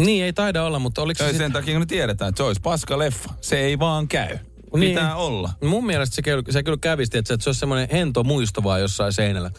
Niin, 0.00 0.24
ei 0.24 0.32
taida 0.32 0.64
olla, 0.64 0.78
mutta 0.78 1.02
oliko 1.02 1.18
se 1.24 1.28
sit... 1.28 1.36
sen 1.36 1.52
takia, 1.52 1.74
kun 1.74 1.82
me 1.82 1.86
tiedetään, 1.86 2.28
että 2.28 2.36
se 2.36 2.42
olisi 2.42 2.60
paska 2.60 2.98
leffa. 2.98 3.30
Se 3.40 3.60
ei 3.60 3.78
vaan 3.78 4.08
käy. 4.08 4.38
Niin. 4.76 4.90
Pitää 4.90 5.16
olla. 5.16 5.50
Mun 5.64 5.86
mielestä 5.86 6.16
se, 6.16 6.22
kyllä- 6.22 6.42
se 6.50 6.62
kyllä 6.62 6.78
kävisti, 6.80 7.18
että 7.18 7.28
se, 7.28 7.34
että 7.34 7.44
se 7.44 7.48
olisi 7.50 7.60
semmoinen 7.60 7.88
hento 7.92 8.24
muisto 8.24 8.62
vaan 8.62 8.80
jossain 8.80 9.12
seinällä. 9.12 9.50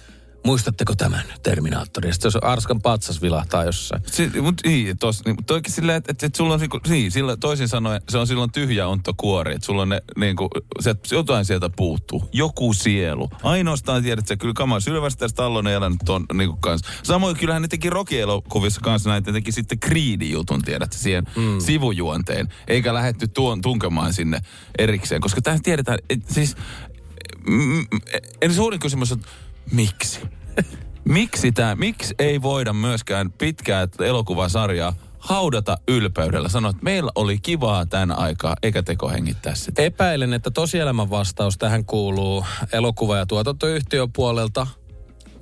Muistatteko 0.46 0.96
tämän 0.96 1.24
Terminaattori? 1.44 2.10
Ja 2.10 2.14
sitten 2.14 2.32
se 2.32 2.40
Arskan 2.42 2.82
patsas 2.82 3.22
vilahtaa 3.22 3.64
jossain. 3.64 4.02
Si, 4.06 4.42
mut, 4.42 4.62
niin, 4.66 4.98
tos, 4.98 5.26
niin, 5.26 5.36
mutta 5.36 5.54
toikin 5.54 5.74
silleen, 5.74 5.98
että, 5.98 6.12
että, 6.12 6.26
että 6.26 6.38
sulla 6.38 6.54
on, 6.54 6.60
niinku- 6.60 6.80
niin, 6.88 7.12
sillä, 7.12 7.38
toisin 7.38 7.68
sanoen, 7.68 8.02
se 8.10 8.18
on 8.18 8.28
silloin 8.28 8.52
tyhjä 8.52 8.88
onttokuori, 8.88 9.56
että 9.56 9.66
sulla 9.66 9.82
on 9.82 9.90
ne, 9.90 10.02
niinku, 10.18 10.50
se, 10.80 10.90
että 10.90 11.16
jotain 11.16 11.46
sieltä 11.46 11.70
puuttuu. 11.70 12.30
Joku 12.34 12.74
sielu. 12.74 13.30
Ainoastaan 13.44 14.04
tiedät, 14.04 14.24
että 14.24 14.38
kyllä 14.38 14.54
kama 14.54 14.80
Sylvester 14.80 15.30
Stallone 15.30 15.74
elänyt 15.74 16.00
ton 16.06 16.26
niinku 16.34 16.58
kanssa. 16.58 16.92
Samoin 17.04 17.38
kyllähän 17.38 17.62
ne 17.62 17.68
teki 17.68 17.90
Rocky-elokuvissa 17.90 18.82
kanssa 18.82 19.10
näitä, 19.10 19.34
teki 19.34 19.52
sitten 19.52 19.80
Creed-jutun, 19.80 20.62
tiedät, 20.62 20.94
siihen 20.94 21.24
mm. 21.36 21.60
sivujuonteen. 21.60 22.54
Eikä 22.68 22.94
lähetty 22.94 23.28
tuon, 23.28 23.62
tunkemaan 23.62 24.14
sinne 24.14 24.42
erikseen, 24.78 25.22
koska 25.22 25.42
tähän 25.42 25.62
tiedetään, 25.62 26.00
että 26.10 26.34
siis, 26.34 26.56
mm, 27.48 27.86
eli 28.42 28.54
suurin 28.54 28.80
kysymys 28.80 29.12
on, 29.12 29.22
miksi? 29.72 30.22
Miksi, 31.06 31.52
tää, 31.52 31.76
miksi 31.76 32.16
ei 32.20 32.42
voida 32.42 32.74
myöskään 32.74 33.32
pitkää 33.32 33.88
elokuvasarjaa 34.00 34.94
haudata 35.20 35.78
ylpeydellä? 35.88 36.50
Sanoa, 36.50 36.72
että 36.72 36.84
meillä 36.84 37.12
oli 37.16 37.38
kivaa 37.38 37.86
tämän 37.86 38.20
aikaa, 38.20 38.56
eikä 38.64 38.84
teko 38.84 39.10
hengittää 39.10 39.56
sitä. 39.56 39.82
Epäilen, 39.82 40.34
että 40.34 40.52
tosielämän 40.52 41.10
vastaus 41.10 41.58
tähän 41.58 41.86
kuuluu 41.86 42.46
elokuva- 42.74 43.18
ja 43.18 43.26
tuotantoyhtiön 43.26 44.12
puolelta 44.12 44.68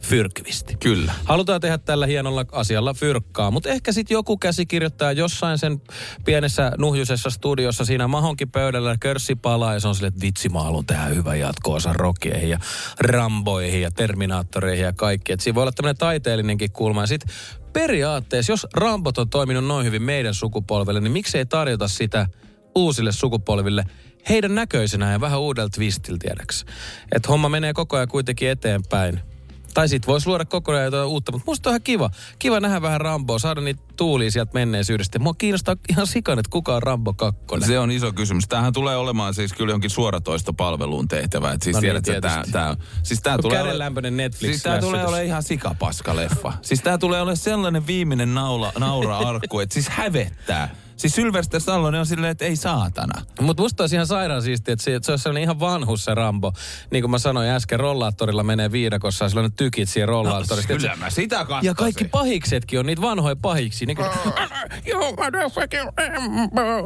fyrkvisti. 0.06 0.76
Kyllä. 0.80 1.14
Halutaan 1.26 1.62
tehdä 1.62 1.78
tällä 1.78 2.06
hienolla 2.06 2.46
asialla 2.52 2.94
fyrkkaa, 2.94 3.52
mutta 3.52 3.70
ehkä 3.70 3.92
sitten 3.92 4.16
joku 4.16 4.38
käsikirjoittaa 4.38 5.12
jossain 5.12 5.58
sen 5.58 5.82
pienessä 6.26 6.72
nuhjusessa 6.78 7.30
studiossa 7.30 7.86
siinä 7.86 8.08
mahonkin 8.08 8.52
pöydällä 8.52 8.98
körssi 9.00 9.36
palaa 9.36 9.74
ja 9.74 9.80
se 9.80 9.88
on 9.88 9.96
silleen, 9.96 10.14
että 10.14 10.26
vitsi 10.26 10.50
mä 10.50 10.64
haluan 10.64 10.86
tehdä 10.86 11.04
hyvän 11.04 11.40
jatko-osan 11.40 11.96
rokkeihin 11.96 12.50
ja 12.50 12.60
ramboihin 13.00 13.82
ja 13.82 13.92
terminaattoreihin 13.92 14.86
ja 14.86 14.94
kaikki. 14.94 15.34
Että 15.34 15.44
siinä 15.44 15.56
voi 15.56 15.62
olla 15.62 15.72
tämmöinen 15.72 15.98
taiteellinenkin 15.98 16.72
kulma. 16.72 17.02
Ja 17.02 17.08
sitten 17.08 17.36
periaatteessa, 17.74 18.52
jos 18.52 18.68
Rambot 18.74 19.18
on 19.18 19.30
toiminut 19.30 19.66
noin 19.66 19.86
hyvin 19.86 20.02
meidän 20.02 20.34
sukupolvelle, 20.34 21.00
niin 21.00 21.12
miksei 21.12 21.46
tarjota 21.46 21.88
sitä 21.88 22.28
uusille 22.76 23.12
sukupolville 23.12 23.86
heidän 24.30 24.56
näköisenään 24.56 25.12
ja 25.12 25.22
vähän 25.22 25.40
uudella 25.40 25.70
twistillä 25.70 26.18
tiedäks. 26.22 26.66
Että 27.12 27.30
homma 27.30 27.50
menee 27.50 27.74
koko 27.74 27.96
ajan 27.96 28.08
kuitenkin 28.08 28.50
eteenpäin. 28.50 29.33
Tai 29.74 29.90
sit 29.90 30.08
voisi 30.08 30.28
luoda 30.28 30.46
kokonaan 30.46 30.86
jotain 30.86 31.08
uutta, 31.08 31.32
mutta 31.32 31.46
musta 31.52 31.70
on 31.70 31.72
ihan 31.72 31.82
kiva. 31.82 32.10
Kiva 32.40 32.60
nähdä 32.60 32.82
vähän 32.82 33.02
Ramboa, 33.02 33.40
saada 33.40 33.62
niitä 33.62 33.82
tuulia 33.96 34.32
sieltä 34.32 34.52
menneisyydestä. 34.54 35.20
Mua 35.20 35.34
kiinnostaa 35.34 35.76
ihan 35.90 36.08
sikan, 36.08 36.40
että 36.40 36.50
kuka 36.50 36.76
on 36.76 36.84
Rambo 36.84 37.14
2. 37.14 37.42
Se 37.66 37.80
on 37.80 37.92
iso 37.92 38.14
kysymys. 38.14 38.48
Tämähän 38.48 38.74
tulee 38.74 38.96
olemaan 38.98 39.34
siis 39.34 39.54
kyllä 39.54 39.72
jonkin 39.74 39.90
suoratoistopalveluun 39.90 41.08
tehtävä. 41.08 41.52
Et 41.52 41.62
siis 41.62 41.74
No 41.74 41.80
niin, 41.80 42.04
tiedät, 42.04 42.08
että 42.08 42.22
tää, 42.30 42.44
tää, 42.52 42.76
siis 43.04 43.22
tää 43.22 43.36
No 43.36 43.42
tulee 43.42 43.58
ole- 43.60 43.68
kädenlämpöinen 43.68 44.18
Netflix 44.18 44.50
Siis 44.52 44.64
tää 44.64 44.80
tulee 44.80 45.02
olemaan 45.04 45.24
ihan 45.26 45.44
sikapaska 45.44 46.16
leffa. 46.16 46.54
siis 46.62 46.82
tää 46.82 46.98
tulee 46.98 47.22
olemaan 47.22 47.38
sellainen 47.38 47.88
viimeinen 47.88 48.34
naula, 48.34 48.72
naura-arkku, 48.80 49.60
että 49.60 49.74
siis 49.74 49.90
hävettää. 49.90 50.76
Siis 51.04 51.16
Sylvester 51.16 51.62
Stallone 51.62 52.00
on 52.00 52.06
silleen, 52.06 52.32
että 52.32 52.46
ei 52.46 52.56
saatana. 52.56 53.22
Mutta 53.42 53.64
musta 53.64 53.84
olisi 53.84 53.96
ihan 53.96 54.08
sairaan 54.08 54.42
siistiä, 54.42 54.74
että 54.74 54.84
se, 54.84 54.96
että 54.96 55.06
se 55.06 55.12
olisi 55.12 55.24
sellainen 55.24 55.44
ihan 55.44 55.60
vanhus 55.60 56.06
se 56.06 56.16
Rambo. 56.16 56.54
Niin 56.92 57.04
kuin 57.04 57.12
mä 57.12 57.18
sanoin 57.18 57.50
äsken, 57.50 57.80
rollaattorilla 57.80 58.44
menee 58.44 58.72
viidakossa 58.72 59.26
ja 59.26 59.30
sillä 59.30 59.44
on 59.44 59.52
tykit 59.52 59.90
siinä 59.90 60.06
rollaattorissa. 60.06 60.68
Kyllä 60.68 60.96
mä 60.96 61.10
sitä 61.10 61.38
katsoisin. 61.38 61.68
ja 61.68 61.74
kaikki 61.74 62.06
pahiksetkin 62.06 62.80
on 62.80 62.86
niitä 62.86 63.02
vanhoja 63.02 63.36
pahiksi. 63.36 63.86
Niin 63.86 63.98
kuin, 63.98 64.08
Rambo. 64.08 64.32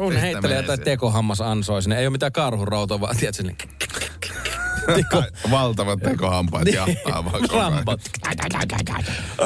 Ne 0.10 0.22
heittelee 0.22 0.58
jotain 0.58 0.82
tekohammas 0.82 1.42
ansoi 1.42 1.82
sinne. 1.82 2.00
Ei 2.00 2.06
ole 2.06 2.12
mitään 2.12 2.32
karhuroutoa, 2.32 3.02
vaan 3.02 3.18
tiedätkö, 3.18 3.44
niin 3.44 3.58
Valtavat 5.52 6.00
tekohampaat 6.00 6.68
jahtaa 6.68 7.26
vaan. 7.26 7.42
Rambot. 7.54 8.02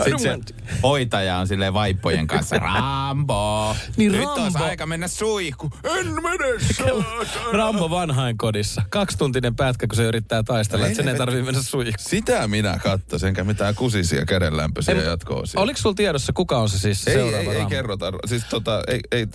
Sitten 0.04 0.20
se 0.20 0.40
hoitaja 0.84 1.38
on 1.38 1.48
silleen 1.48 1.74
vaippojen 1.74 2.28
kanssa. 2.28 2.56
Rambo! 2.60 3.76
Niin 3.98 4.12
Nyt 4.12 4.22
Rambo. 4.26 4.42
olisi 4.44 4.58
aika 4.58 4.86
mennä 4.86 5.08
suihku. 5.08 5.72
En 5.98 6.08
mene 6.14 6.46
saatana. 6.74 7.52
Rambo 7.52 7.90
vanhainkodissa. 7.90 8.82
Kaksituntinen 8.90 9.56
pätkä, 9.56 9.88
kun 9.88 9.96
se 9.96 10.04
yrittää 10.04 10.44
taistella, 10.44 10.86
että 10.86 10.96
sen 10.98 11.08
ei 11.08 11.16
tarvitse 11.18 11.44
mennä 11.46 11.62
suihkuun. 11.62 12.10
Sitä 12.10 12.48
minä 12.48 12.80
katsoisin, 12.84 13.28
enkä 13.28 13.44
mitään 13.44 13.76
kusisia 13.76 14.26
kädenlämpöisiä 14.26 14.96
Ei, 14.96 15.04
jatko-osia. 15.06 15.62
Oliko 15.62 15.80
sulla 15.80 15.96
tiedossa, 15.96 16.34
kuka 16.34 16.58
on 16.58 16.70
se 16.70 16.80
siis 16.80 17.08
Ei, 17.08 17.14
seuraava 17.14 17.38
ei, 17.38 17.48
ei 17.50 17.56
Rambo? 17.56 17.70
kerrota. 17.70 18.12
Siis 18.26 18.44
tota, 18.50 18.82
ei, 18.88 19.00
ei, 19.12 19.28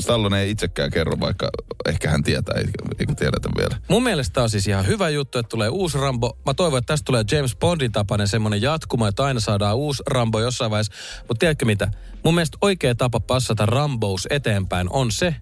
Stallone 0.00 0.40
ei 0.40 0.50
itsekään 0.50 0.90
kerro, 0.90 1.20
vaikka 1.20 1.50
ehkä 1.88 2.10
hän 2.10 2.22
tietää, 2.22 2.54
ei, 2.58 2.64
eikä 2.98 3.14
tiedetä 3.14 3.48
vielä. 3.58 3.76
Mun 3.88 4.02
mielestä 4.02 4.42
on 4.42 4.50
siis 4.50 4.66
ihan 4.68 4.86
hyvä 4.86 5.08
juttu, 5.08 5.19
että 5.20 5.42
tulee 5.42 5.68
uusi 5.68 5.98
Rambo. 5.98 6.38
Mä 6.46 6.54
toivon, 6.54 6.78
että 6.78 6.92
tästä 6.92 7.04
tulee 7.04 7.24
James 7.32 7.56
Bondin 7.56 7.92
tapainen 7.92 8.28
semmonen 8.28 8.62
jatkuma, 8.62 9.08
että 9.08 9.24
aina 9.24 9.40
saadaan 9.40 9.76
uusi 9.76 10.02
Rambo 10.06 10.40
jossain 10.40 10.70
vaiheessa. 10.70 10.92
Mutta 11.28 11.38
tiedätkö 11.38 11.64
mitä? 11.64 11.90
Mun 12.24 12.34
mielestä 12.34 12.58
oikea 12.60 12.94
tapa 12.94 13.20
passata 13.20 13.66
Rambous 13.66 14.26
eteenpäin 14.30 14.86
on 14.90 15.12
se, 15.12 15.34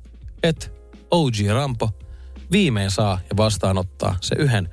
että 0.42 0.66
OG 1.10 1.34
Rambo 1.52 1.90
viimein 2.52 2.90
saa 2.90 3.20
ja 3.30 3.36
vastaanottaa 3.36 4.16
se 4.20 4.34
yhden 4.38 4.68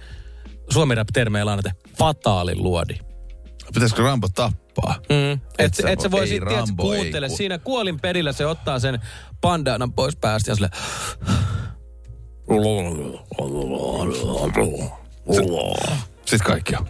suomi 0.70 0.96
termeillä 1.14 1.52
annete 1.52 1.72
fataalin 1.98 2.64
luodi. 2.64 2.94
Pitäisikö 3.74 4.02
Rambo 4.04 4.28
tappaa? 4.28 4.96
Mm. 5.10 5.32
Et, 5.32 5.40
Et 5.60 5.74
sä 5.74 5.90
et 5.90 6.00
se 6.00 6.12
voi 6.12 6.28
sitten, 6.28 6.76
kuuntele. 6.78 7.30
ku- 7.30 7.36
Siinä 7.38 7.58
kuolin 7.58 8.00
perillä 8.00 8.32
se 8.34 8.46
ottaa 8.46 8.80
sen 8.80 9.00
bandanan 9.42 9.94
pois 9.94 10.16
päästä 10.16 10.52
ja 10.52 10.56
sille... 10.56 10.70
Sitten 16.26 16.48
kaikki 16.48 16.76
on. 16.76 16.88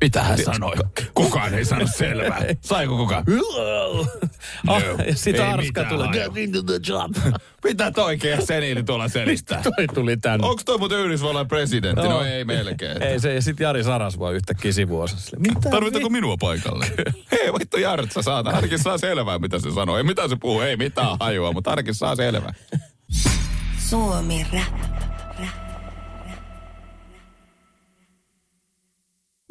Mitä 0.00 0.22
hän 0.22 0.38
sanoi? 0.44 0.76
Kukaan 1.14 1.54
ei 1.54 1.64
saanut 1.64 1.90
selvää. 1.96 2.40
Saiko 2.60 2.96
kukaan? 2.96 3.24
Ah, 4.66 4.82
ja 5.06 5.14
sitä 5.14 5.46
ei 5.46 5.52
arska 5.52 5.84
tulee. 5.84 6.08
Get 6.08 6.66
the 6.66 6.80
job. 6.88 7.16
Mitä 7.64 7.90
toikea 7.90 8.40
seniili 8.40 8.82
tuolla 8.82 9.08
selistää? 9.08 9.62
Toi 9.62 9.86
tuli 9.94 10.16
tänne. 10.16 10.46
Onko 10.46 10.62
toi 10.64 10.78
muuten 10.78 10.98
Yhdysvallan 10.98 11.48
presidentti? 11.48 12.02
No 12.02 12.10
Joo. 12.10 12.24
ei 12.24 12.44
melkein. 12.44 13.02
Ei 13.02 13.20
se, 13.20 13.34
ja 13.34 13.42
sit 13.42 13.60
Jari 13.60 13.84
Saras 13.84 14.18
vaan 14.18 14.34
yhtäkkiä 14.34 14.72
sivuosa. 14.72 15.16
Mitä? 15.38 15.70
Tarvitaanko 15.70 16.08
minua 16.08 16.36
paikalle? 16.36 16.86
Hei, 17.32 17.52
vittu 17.58 17.76
Jart, 17.76 18.12
sä 18.12 18.22
saat. 18.22 18.46
Ainakin 18.46 18.78
saa 18.78 18.98
selvää, 18.98 19.38
mitä 19.38 19.58
se 19.58 19.70
sanoo. 19.70 19.98
Ei 19.98 20.04
mitä 20.04 20.28
se 20.28 20.36
puhuu, 20.36 20.60
ei 20.60 20.76
mitään 20.76 21.16
hajua, 21.20 21.52
mutta 21.52 21.70
ainakin 21.70 21.94
saa 21.94 22.16
selvää. 22.16 22.54
Suomi 23.92 24.46
Rap. 24.52 24.80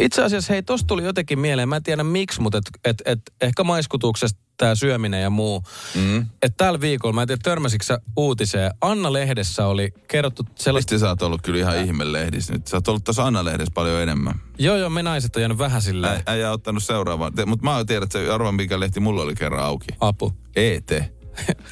Itse 0.01 0.23
asiassa, 0.23 0.53
hei, 0.53 0.63
tosta 0.63 0.87
tuli 0.87 1.03
jotenkin 1.03 1.39
mieleen, 1.39 1.69
mä 1.69 1.75
en 1.75 1.83
tiedä 1.83 2.03
miksi, 2.03 2.41
mutta 2.41 2.57
et, 2.57 2.65
et, 2.83 3.01
et, 3.05 3.19
ehkä 3.41 3.63
maiskutuksesta 3.63 4.39
tämä 4.57 4.75
syöminen 4.75 5.21
ja 5.21 5.29
muu. 5.29 5.63
Mm. 5.95 6.21
Että 6.21 6.53
tällä 6.57 6.81
viikolla, 6.81 7.13
mä 7.13 7.21
en 7.21 7.27
tiedä, 7.27 7.39
törmäsitkö 7.43 7.85
sä 7.85 7.99
uutiseen, 8.17 8.71
Anna-lehdessä 8.81 9.67
oli 9.67 9.93
kerrottu 10.07 10.43
sellaista, 10.55 10.93
Mistä 10.93 11.05
sä 11.05 11.09
oot 11.09 11.21
ollut 11.21 11.41
kyllä 11.41 11.59
ihan 11.59 11.77
ihmelehdissä 11.77 12.53
nyt? 12.53 12.67
Sä 12.67 12.77
oot 12.77 12.87
ollut 12.87 13.03
tuossa 13.03 13.25
Anna-lehdessä 13.25 13.73
paljon 13.73 14.01
enemmän. 14.01 14.33
joo 14.59 14.77
joo, 14.77 14.89
me 14.89 15.03
naiset 15.03 15.35
on 15.35 15.41
jäänyt 15.41 15.57
vähän 15.57 15.81
sillä 15.81 16.21
äijä 16.25 16.51
ottanut 16.51 16.83
seuraavaan. 16.83 17.33
Mutta 17.45 17.65
mä 17.65 17.85
tiedän, 17.85 18.03
että 18.03 18.19
se 18.19 18.31
arvan 18.31 18.55
mikä 18.55 18.79
lehti 18.79 18.99
mulla 18.99 19.21
oli 19.21 19.35
kerran 19.35 19.63
auki. 19.63 19.87
apu. 19.99 20.33
ET. 20.55 21.20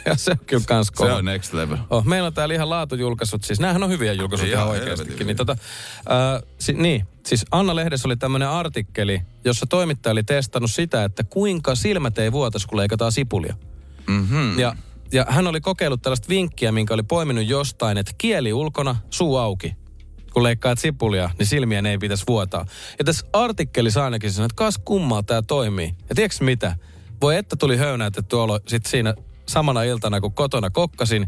Ja 0.05 0.15
se 0.15 0.31
on 0.31 0.37
kyllä 0.45 0.63
kans 0.67 0.87
Se 0.87 0.93
kova. 0.93 1.15
on 1.15 1.25
next 1.25 1.53
level. 1.53 1.77
Oh, 1.89 2.05
meillä 2.05 2.27
on 2.27 2.33
täällä 2.33 2.55
ihan 2.55 2.69
laatujulkaisut, 2.69 3.43
siis 3.43 3.59
näähän 3.59 3.83
on 3.83 3.89
hyviä 3.89 4.13
julkaisuja 4.13 4.51
Ihan 4.51 4.67
ihan 4.67 4.69
oikeastikin. 4.69 5.27
Niin, 5.27 5.37
tota, 5.37 5.51
äh, 5.51 6.43
si, 6.59 6.73
niin, 6.73 7.07
siis 7.25 7.45
Anna-lehdessä 7.51 8.07
oli 8.07 8.17
tämmöinen 8.17 8.49
artikkeli, 8.49 9.21
jossa 9.45 9.65
toimittaja 9.65 10.11
oli 10.11 10.23
testannut 10.23 10.71
sitä, 10.71 11.03
että 11.03 11.23
kuinka 11.23 11.75
silmät 11.75 12.17
ei 12.17 12.31
vuotaisi, 12.31 12.67
kun 12.67 12.77
leikataan 12.77 13.11
sipulia. 13.11 13.55
Mm-hmm. 14.07 14.59
Ja, 14.59 14.75
ja 15.11 15.25
hän 15.29 15.47
oli 15.47 15.61
kokeillut 15.61 16.01
tällaista 16.01 16.29
vinkkiä, 16.29 16.71
minkä 16.71 16.93
oli 16.93 17.03
poiminut 17.03 17.47
jostain, 17.47 17.97
että 17.97 18.11
kieli 18.17 18.53
ulkona, 18.53 18.95
suu 19.09 19.37
auki. 19.37 19.75
Kun 20.33 20.43
leikkaat 20.43 20.79
sipulia, 20.79 21.29
niin 21.37 21.45
silmien 21.45 21.85
ei 21.85 21.97
pitäisi 21.97 22.23
vuotaa. 22.27 22.65
Ja 22.99 23.05
tässä 23.05 23.25
artikkelissa 23.33 24.03
ainakin 24.03 24.31
sanoi, 24.31 24.45
että 24.45 24.55
kas 24.55 24.77
kummaa 24.85 25.23
tämä 25.23 25.41
toimii. 25.41 25.95
Ja 26.09 26.15
tiedätkö 26.15 26.43
mitä? 26.45 26.75
Voi 27.21 27.35
että 27.35 27.55
tuli 27.55 27.77
höynäytetty 27.77 28.35
olo 28.35 28.59
sit 28.67 28.85
siinä 28.85 29.13
samana 29.49 29.83
iltana, 29.83 30.21
kun 30.21 30.33
kotona 30.33 30.69
kokkasin. 30.69 31.27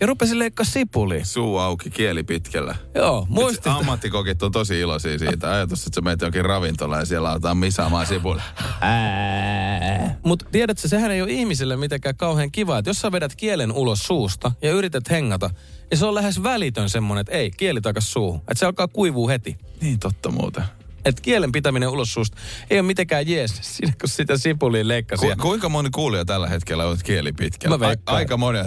Ja 0.00 0.06
rupesin 0.06 0.38
leikkaa 0.38 0.64
sipulia. 0.64 1.24
Suu 1.24 1.58
auki, 1.58 1.90
kieli 1.90 2.22
pitkällä. 2.22 2.74
Joo, 2.94 3.26
muistit. 3.30 3.66
Ammattikokit 3.66 4.42
on 4.42 4.52
tosi 4.52 4.80
iloisia 4.80 5.18
siitä. 5.18 5.52
Ajatus, 5.52 5.86
että 5.86 5.94
sä 5.94 6.00
menet 6.00 6.20
jonkin 6.20 6.44
ravintolaan 6.44 7.00
ja 7.00 7.06
siellä 7.06 7.30
aletaan 7.30 7.56
misaamaan 7.56 8.06
sipulia. 8.06 8.42
Mutta 10.22 10.46
tiedätkö, 10.52 10.88
sehän 10.88 11.10
ei 11.10 11.22
ole 11.22 11.30
ihmiselle 11.30 11.76
mitenkään 11.76 12.16
kauhean 12.16 12.52
kiva, 12.52 12.78
että 12.78 12.90
jos 12.90 13.00
sä 13.00 13.12
vedät 13.12 13.36
kielen 13.36 13.72
ulos 13.72 13.98
suusta 13.98 14.52
ja 14.62 14.72
yrität 14.72 15.10
hengata, 15.10 15.50
niin 15.90 15.98
se 15.98 16.06
on 16.06 16.14
lähes 16.14 16.42
välitön 16.42 16.90
semmoinen, 16.90 17.20
että 17.20 17.32
ei, 17.32 17.50
kieli 17.50 17.80
takas 17.80 18.12
suuhun. 18.12 18.40
Että 18.40 18.54
se 18.54 18.66
alkaa 18.66 18.88
kuivua 18.88 19.28
heti. 19.28 19.56
Niin 19.80 19.98
totta 19.98 20.30
muuten. 20.30 20.64
Että 21.04 21.22
kielen 21.22 21.52
pitäminen 21.52 21.88
ulos 21.88 22.12
suusta 22.12 22.36
ei 22.70 22.78
ole 22.78 22.86
mitenkään 22.86 23.28
jees, 23.28 23.58
siinä 23.60 23.92
kun 24.00 24.08
sitä 24.08 24.36
sipulia 24.36 24.88
leikkasi. 24.88 25.26
Ku, 25.26 25.32
kuinka 25.42 25.68
moni 25.68 25.90
kuulija 25.90 26.24
tällä 26.24 26.48
hetkellä 26.48 26.86
on 26.86 26.98
kieli 27.04 27.32
veikkaan. 27.38 27.82
A, 28.06 28.12
aika 28.12 28.36
moni. 28.36 28.58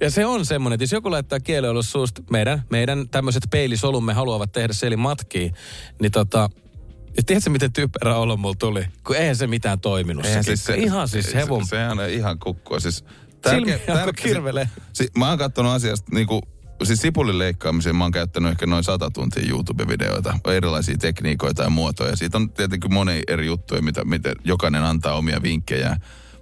Ja 0.00 0.10
se 0.10 0.26
on 0.26 0.46
semmoinen, 0.46 0.74
että 0.74 0.82
jos 0.82 0.92
joku 0.92 1.10
laittaa 1.10 1.40
kielen 1.40 1.70
ulos 1.70 1.92
suusta, 1.92 2.22
meidän, 2.30 2.62
meidän 2.70 3.08
tämmöiset 3.08 3.42
peilisolumme 3.50 4.12
haluavat 4.12 4.52
tehdä 4.52 4.72
se 4.72 4.86
eli 4.86 4.96
matkii, 4.96 5.52
niin 6.00 6.12
tota, 6.12 6.50
ja 7.16 7.22
tiedätkö 7.26 7.50
miten 7.50 7.72
typerä 7.72 8.16
olo 8.16 8.36
mulla 8.36 8.56
tuli? 8.58 8.84
Kun 9.06 9.16
eihän 9.16 9.36
se 9.36 9.46
mitään 9.46 9.80
toiminut. 9.80 10.24
Eihän 10.24 10.44
se, 10.44 10.56
siis 10.56 10.78
ihan 10.78 11.08
siis 11.08 11.34
hevon. 11.34 11.64
Se, 11.64 11.70
sehän 11.70 11.98
on 11.98 12.08
ihan 12.08 12.38
kukkua. 12.38 12.80
Siis 12.80 13.04
Silmiä 13.50 13.78
alkoi 13.88 14.12
kirvelee. 14.12 14.68
Si, 14.92 15.08
mä 15.18 15.28
oon 15.28 15.38
katsonut 15.38 15.72
asiasta 15.72 16.06
niinku, 16.14 16.42
siis 16.84 17.00
sipulin 17.00 17.38
leikkaamiseen 17.38 17.96
mä 17.96 18.04
oon 18.04 18.12
käyttänyt 18.12 18.50
ehkä 18.52 18.66
noin 18.66 18.84
sata 18.84 19.10
tuntia 19.10 19.48
YouTube-videoita, 19.48 20.38
erilaisia 20.46 20.96
tekniikoita 20.98 21.62
ja 21.62 21.70
muotoja. 21.70 22.16
Siitä 22.16 22.38
on 22.38 22.50
tietenkin 22.50 22.94
moni 22.94 23.22
eri 23.28 23.46
juttuja, 23.46 23.82
mitä, 23.82 24.04
mitä 24.04 24.32
jokainen 24.44 24.82
antaa 24.82 25.14
omia 25.14 25.42
vinkkejä. 25.42 25.96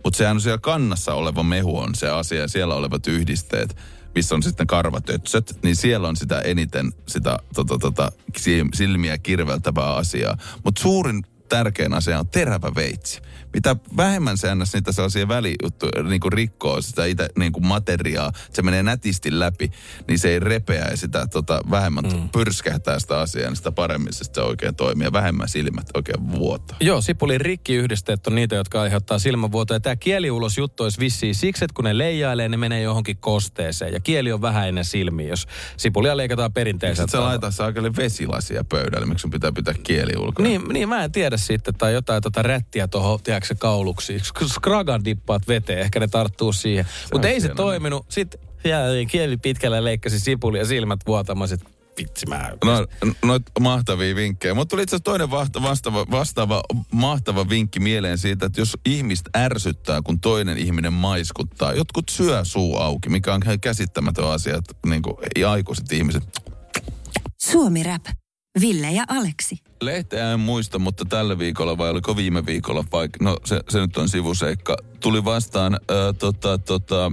Mutta 0.05 0.16
sehän 0.16 0.37
on 0.37 0.40
siellä 0.40 0.59
kannassa 0.59 1.14
oleva 1.14 1.43
mehu 1.43 1.78
on 1.78 1.95
se 1.95 2.09
asia 2.09 2.40
ja 2.40 2.49
siellä 2.49 2.75
olevat 2.75 3.07
yhdisteet, 3.07 3.76
missä 4.14 4.35
on 4.35 4.43
sitten 4.43 4.66
karvatötsöt, 4.66 5.59
niin 5.62 5.76
siellä 5.76 6.09
on 6.09 6.16
sitä 6.16 6.40
eniten 6.40 6.93
sitä 7.09 7.38
tota, 7.55 7.78
tota, 7.78 8.12
si- 8.37 8.66
silmiä 8.75 9.19
kirveltävää 9.19 9.95
asiaa. 9.95 10.37
Mutta 10.64 10.83
suurin 10.83 11.25
tärkein 11.49 11.95
asia 11.95 12.19
on 12.19 12.29
terävä 12.29 12.73
veitsi. 12.75 13.21
Mitä 13.55 13.76
vähemmän 13.97 14.38
se 14.38 14.55
ns. 14.55 14.75
niitä 14.75 14.93
sellaisia 14.93 15.29
välijuttuja 15.29 16.03
niin 16.03 16.21
kuin 16.21 16.33
rikkoo 16.33 16.83
sitä 16.83 17.05
itse 17.05 17.29
niin 17.38 17.53
kuin 17.53 17.67
materiaa, 17.67 18.33
se 18.53 18.62
menee 18.62 18.83
nätisti 18.83 19.38
läpi, 19.38 19.71
niin 20.09 20.19
se 20.19 20.29
ei 20.29 20.41
repeä 20.41 20.88
ja 20.91 20.97
sitä 20.97 21.26
tota, 21.26 21.61
vähemmän 21.71 22.05
mm. 22.05 22.29
pyrskähtää 22.29 22.99
sitä 22.99 23.21
asiaa, 23.21 23.49
niin 23.49 23.57
sitä 23.57 23.73
paremmin 23.73 24.12
se 24.12 24.25
sitten 24.25 24.45
oikein 24.45 24.75
toimii 24.75 25.07
ja 25.07 25.12
vähemmän 25.12 25.49
silmät 25.49 25.87
oikein 25.95 26.31
vuotaa. 26.31 26.76
Joo, 26.81 27.00
sipulin 27.00 27.41
rikkiyhdisteet 27.41 28.26
on 28.26 28.35
niitä, 28.35 28.57
jotka 28.57 28.83
aiheuttaa 28.83 29.19
silmänvuotoa. 29.19 29.75
Ja 29.75 29.81
tämä 29.81 29.97
kieliulos 29.97 30.59
juttu 30.59 30.83
olisi 30.83 31.00
vissiin 31.00 31.35
siksi, 31.35 31.65
että 31.65 31.75
kun 31.75 31.85
ne 31.85 31.99
leijailee, 31.99 32.49
ne 32.49 32.57
menee 32.57 32.83
johonkin 32.83 33.17
kosteeseen. 33.17 33.93
Ja 33.93 34.00
kieli 34.00 34.33
on 34.33 34.43
vähän 34.43 34.69
ennen 34.69 34.85
silmiä, 34.85 35.29
jos 35.29 35.47
sipulia 35.76 36.17
leikataan 36.17 36.53
perinteisellä 36.53 37.07
Sitten 37.07 37.21
sä 37.21 37.25
laitat 37.25 37.55
sä 37.55 37.65
oikein 37.65 37.97
vesilasia 37.97 38.65
pöydälle, 38.65 39.07
miksi 39.07 39.23
sun 39.23 39.31
pitää 39.31 39.53
pitää 39.53 39.75
kieli 39.83 40.12
ulkona? 40.17 40.49
Niin, 40.49 40.62
niin, 40.73 40.88
mä 40.88 41.05
en 41.05 41.12
tiedä 41.12 41.36
sitten, 41.37 41.75
tai 41.75 41.93
jotain 41.93 42.23
tota 42.23 42.43
rättiä 42.43 42.88
tuohon, 42.88 43.23
tiedätkö 43.23 43.47
se 43.47 43.55
kauluksi. 43.55 44.21
Skragan 44.47 45.05
dippaat 45.05 45.49
veteen, 45.49 45.78
ehkä 45.78 46.00
ne 46.00 46.09
tarttuu 46.09 46.52
siihen. 46.52 46.87
Mutta 47.12 47.28
ei 47.28 47.40
se 47.40 47.49
toiminut. 47.49 48.07
Sitten 48.09 48.40
ja 48.64 48.78
kieli 49.11 49.37
pitkällä 49.37 49.85
leikkasi 49.85 50.21
sipulia 50.21 50.62
ja 50.62 50.66
silmät 50.66 51.00
vuotamasit. 51.07 51.61
vitsi 51.99 52.26
mä... 52.26 52.52
No, 52.64 52.87
noit 53.25 53.43
mahtavia 53.61 54.16
vinkkejä. 54.16 54.55
Mutta 54.55 54.71
tuli 54.71 54.83
itse 54.83 54.97
asiassa 54.97 55.05
toinen 55.05 55.31
vasta- 55.31 55.62
vastaava, 55.62 56.07
vastaava 56.11 56.62
mahtava 56.93 57.49
vinkki 57.49 57.81
mieleen 57.81 58.19
siitä, 58.19 58.47
että 58.47 58.61
jos 58.61 58.76
ihmistä 58.87 59.31
ärsyttää, 59.37 60.02
kun 60.02 60.21
toinen 60.21 60.59
ihminen 60.59 60.93
maiskuttaa, 60.93 61.73
jotkut 61.73 62.09
syö 62.09 62.45
suu 62.45 62.76
auki, 62.76 63.09
mikä 63.09 63.35
on 63.35 63.43
käsittämätön 63.61 64.26
asia, 64.26 64.57
että 64.57 64.75
niin 64.87 65.02
kuin, 65.02 65.16
ei 65.37 65.45
aikuiset 65.45 65.93
ihmiset. 65.93 66.23
Suomi 67.38 67.83
Rap. 67.83 68.05
Ville 68.61 68.90
ja 68.90 69.05
Aleksi. 69.09 69.59
Lehteä 69.80 70.33
en 70.33 70.40
muista, 70.40 70.78
mutta 70.78 71.04
tällä 71.04 71.38
viikolla 71.38 71.78
vai 71.78 71.90
oliko 71.90 72.16
viime 72.16 72.47
viikolla, 72.47 72.85
vaikka, 72.92 73.25
no 73.25 73.37
se, 73.45 73.61
se 73.68 73.80
nyt 73.80 73.97
on 73.97 74.09
sivuseikka, 74.09 74.76
tuli 75.00 75.25
vastaan 75.25 75.78
ö, 75.90 76.12
tota, 76.18 76.59
tota, 76.59 77.12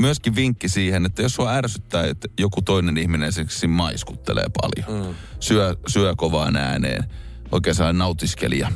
myöskin 0.00 0.34
vinkki 0.34 0.68
siihen, 0.68 1.06
että 1.06 1.22
jos 1.22 1.34
sua 1.34 1.52
ärsyttää, 1.52 2.06
että 2.06 2.28
joku 2.40 2.62
toinen 2.62 2.96
ihminen 2.96 3.28
esimerkiksi 3.28 3.66
maiskuttelee 3.66 4.46
paljon, 4.60 5.06
mm. 5.06 5.14
syö, 5.40 5.76
syö 5.86 6.14
kovaan 6.16 6.56
ääneen, 6.56 7.04
oikein 7.52 7.74
saa 7.74 7.92
nautiskelija, 7.92 8.72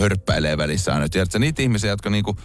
hörppäilee 0.00 0.58
välissä 0.58 0.94
aina. 0.94 1.08
Tiedätkö, 1.08 1.38
niitä 1.38 1.62
ihmisiä, 1.62 1.90
jotka 1.90 2.10
niinku, 2.10 2.36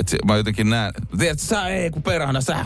että 0.00 0.16
mä 0.26 0.36
jotenkin 0.36 0.70
näen, 0.70 0.92
tiedätkö, 1.18 1.44
sä 1.44 1.68
ei 1.68 1.90
kun 1.90 2.02
perhana, 2.02 2.40
sä, 2.40 2.64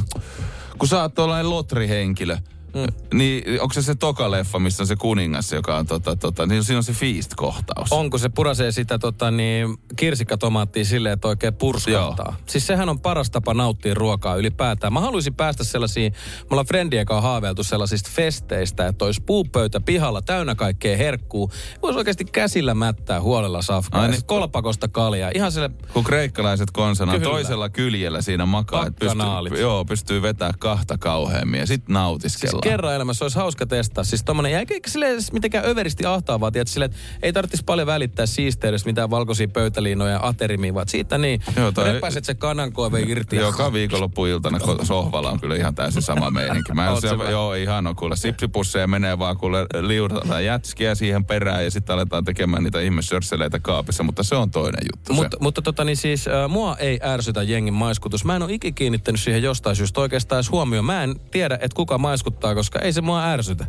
kun 0.79 0.89
sä 0.89 1.03
oot 1.03 1.15
tuollainen 1.15 1.51
lotrihenkilö, 1.51 2.37
Mm. 2.77 3.19
Niin 3.19 3.61
onko 3.61 3.75
se 3.75 3.83
se 3.83 3.95
toka-leffa, 3.95 4.59
missä 4.59 4.83
on 4.83 4.87
se 4.87 4.97
kuningas, 4.97 5.53
joka 5.53 5.77
on 5.77 5.87
tota, 5.87 6.17
tota, 6.17 6.47
niin 6.47 6.65
siinä 6.65 6.79
on 6.79 6.85
se 6.85 6.93
feast-kohtaus. 6.93 7.93
Onko 7.93 8.19
se 8.19 8.29
purasee 8.29 8.73
sitä 8.73 8.99
tota, 8.99 9.31
niin, 9.31 9.77
kirsikkatomaattia 9.97 10.85
silleen, 10.85 11.13
että 11.13 11.29
oikein 11.29 11.55
purskahtaa? 11.55 12.27
Joo. 12.29 12.43
Siis 12.47 12.67
sehän 12.67 12.89
on 12.89 13.01
paras 13.01 13.31
tapa 13.31 13.55
nauttia 13.55 13.95
ruokaa 13.95 14.37
ylipäätään. 14.37 14.93
Mä 14.93 15.01
haluaisin 15.01 15.35
päästä 15.35 15.65
sellaisiin, 15.65 16.13
me 16.41 16.47
ollaan 16.51 16.67
friendien 16.67 17.07
kanssa 17.07 17.29
haaveiltu 17.29 17.65
sellaisista 17.65 18.11
festeistä, 18.13 18.87
että 18.87 19.05
olisi 19.05 19.23
puupöytä 19.23 19.81
pihalla 19.81 20.23
täynnä 20.23 20.55
kaikkea 20.55 20.97
herkkuu. 20.97 21.51
Voisi 21.83 21.99
oikeasti 21.99 22.25
käsillä 22.25 22.75
mättää 22.75 23.21
huolella 23.21 23.63
safkaa. 23.63 24.03
Ai 24.03 24.09
niin, 24.09 24.25
kolpakosta 24.27 24.89
kaljaa. 24.89 25.31
Ihan 25.35 25.53
sille... 25.53 25.71
Kun 25.93 26.05
kreikkalaiset 26.05 26.71
konsana 26.71 27.21
toisella 27.21 27.69
kyljellä 27.69 28.23
siinä 28.23 28.47
makaa, 28.47 28.87
että 28.87 29.07
pystyy, 29.07 29.61
joo, 29.61 29.85
pystyy 29.85 30.23
vetää 30.23 30.53
kahta 30.59 30.99
kauheammin 30.99 31.61
ja 31.61 31.67
sitten 31.67 31.95
nautiskella. 31.95 32.61
Siis 32.63 32.66
kerran 32.71 32.95
elämässä 32.95 33.25
olisi 33.25 33.39
hauska 33.39 33.67
testaa. 33.67 34.05
Siis 34.05 34.25
tommonen, 34.25 34.53
ja 34.53 34.59
eikä 34.59 34.91
sille 34.91 35.07
mitenkään 35.33 35.67
överisti 35.67 36.07
ahtaavaa, 36.07 36.51
tiedät, 36.51 36.69
sille, 36.69 36.85
että 36.85 36.97
ei 37.23 37.33
tarvitsisi 37.33 37.65
paljon 37.65 37.87
välittää 37.87 38.27
siisteydestä 38.27 38.89
mitään 38.89 39.11
valkoisia 39.11 39.49
pöytäliinoja 39.49 40.13
ja 40.13 40.21
aterimia, 40.23 40.75
vaan 40.75 40.89
siitä 40.89 41.19
niin, 41.19 41.41
joo, 41.57 41.73
toi, 41.73 41.93
repäiset 41.93 42.25
se 42.25 42.35
kanankoove 42.35 43.01
irti. 43.01 43.37
Joka 43.37 43.73
viikonloppuiltana 43.73 44.59
sohvalla 44.83 45.31
on 45.31 45.41
kyllä 45.41 45.57
ihan 45.57 45.75
täysin 45.75 46.03
sama 46.03 46.31
meininki. 46.31 46.73
Mä 46.73 47.01
siellä, 47.01 47.31
joo, 47.31 47.55
ihan 47.55 47.87
on 47.87 47.97
kuule 47.97 48.17
sipsipusseja 48.17 48.87
menee 48.87 49.19
vaan 49.19 49.37
kuule 49.37 49.67
liudataan 49.81 50.45
jätskiä 50.45 50.95
siihen 50.95 51.25
perään 51.25 51.65
ja 51.65 51.71
sitten 51.71 51.95
aletaan 51.95 52.25
tekemään 52.25 52.63
niitä 52.63 52.81
ihmissörsseleitä 52.81 53.61
kaapissa, 53.61 54.03
mutta 54.03 54.23
se 54.23 54.35
on 54.35 54.51
toinen 54.51 54.83
juttu. 54.93 55.13
Mut, 55.13 55.27
mutta 55.41 55.63
tota 55.63 55.85
niin 55.85 55.97
siis, 55.97 56.29
äh, 56.29 56.49
mua 56.49 56.77
ei 56.77 57.01
ärsytä 57.03 57.43
jengin 57.43 57.75
maiskutus. 57.75 58.25
Mä 58.25 58.37
en 58.37 58.43
ole 58.43 58.53
ikinä 58.53 58.75
kiinnittänyt 58.75 59.21
siihen 59.21 59.43
jostain 59.43 59.77
syystä 59.77 60.01
oikeastaan 60.01 60.37
edes 60.37 60.51
huomioon. 60.51 60.85
Mä 60.85 61.03
en 61.03 61.17
tiedä, 61.31 61.55
että 61.55 61.77
kuka 61.77 61.99
maiskuttaa, 61.99 62.55
koska 62.57 62.79
ei 62.79 62.93
se 62.93 63.01
mua 63.01 63.25
ärsytä. 63.25 63.67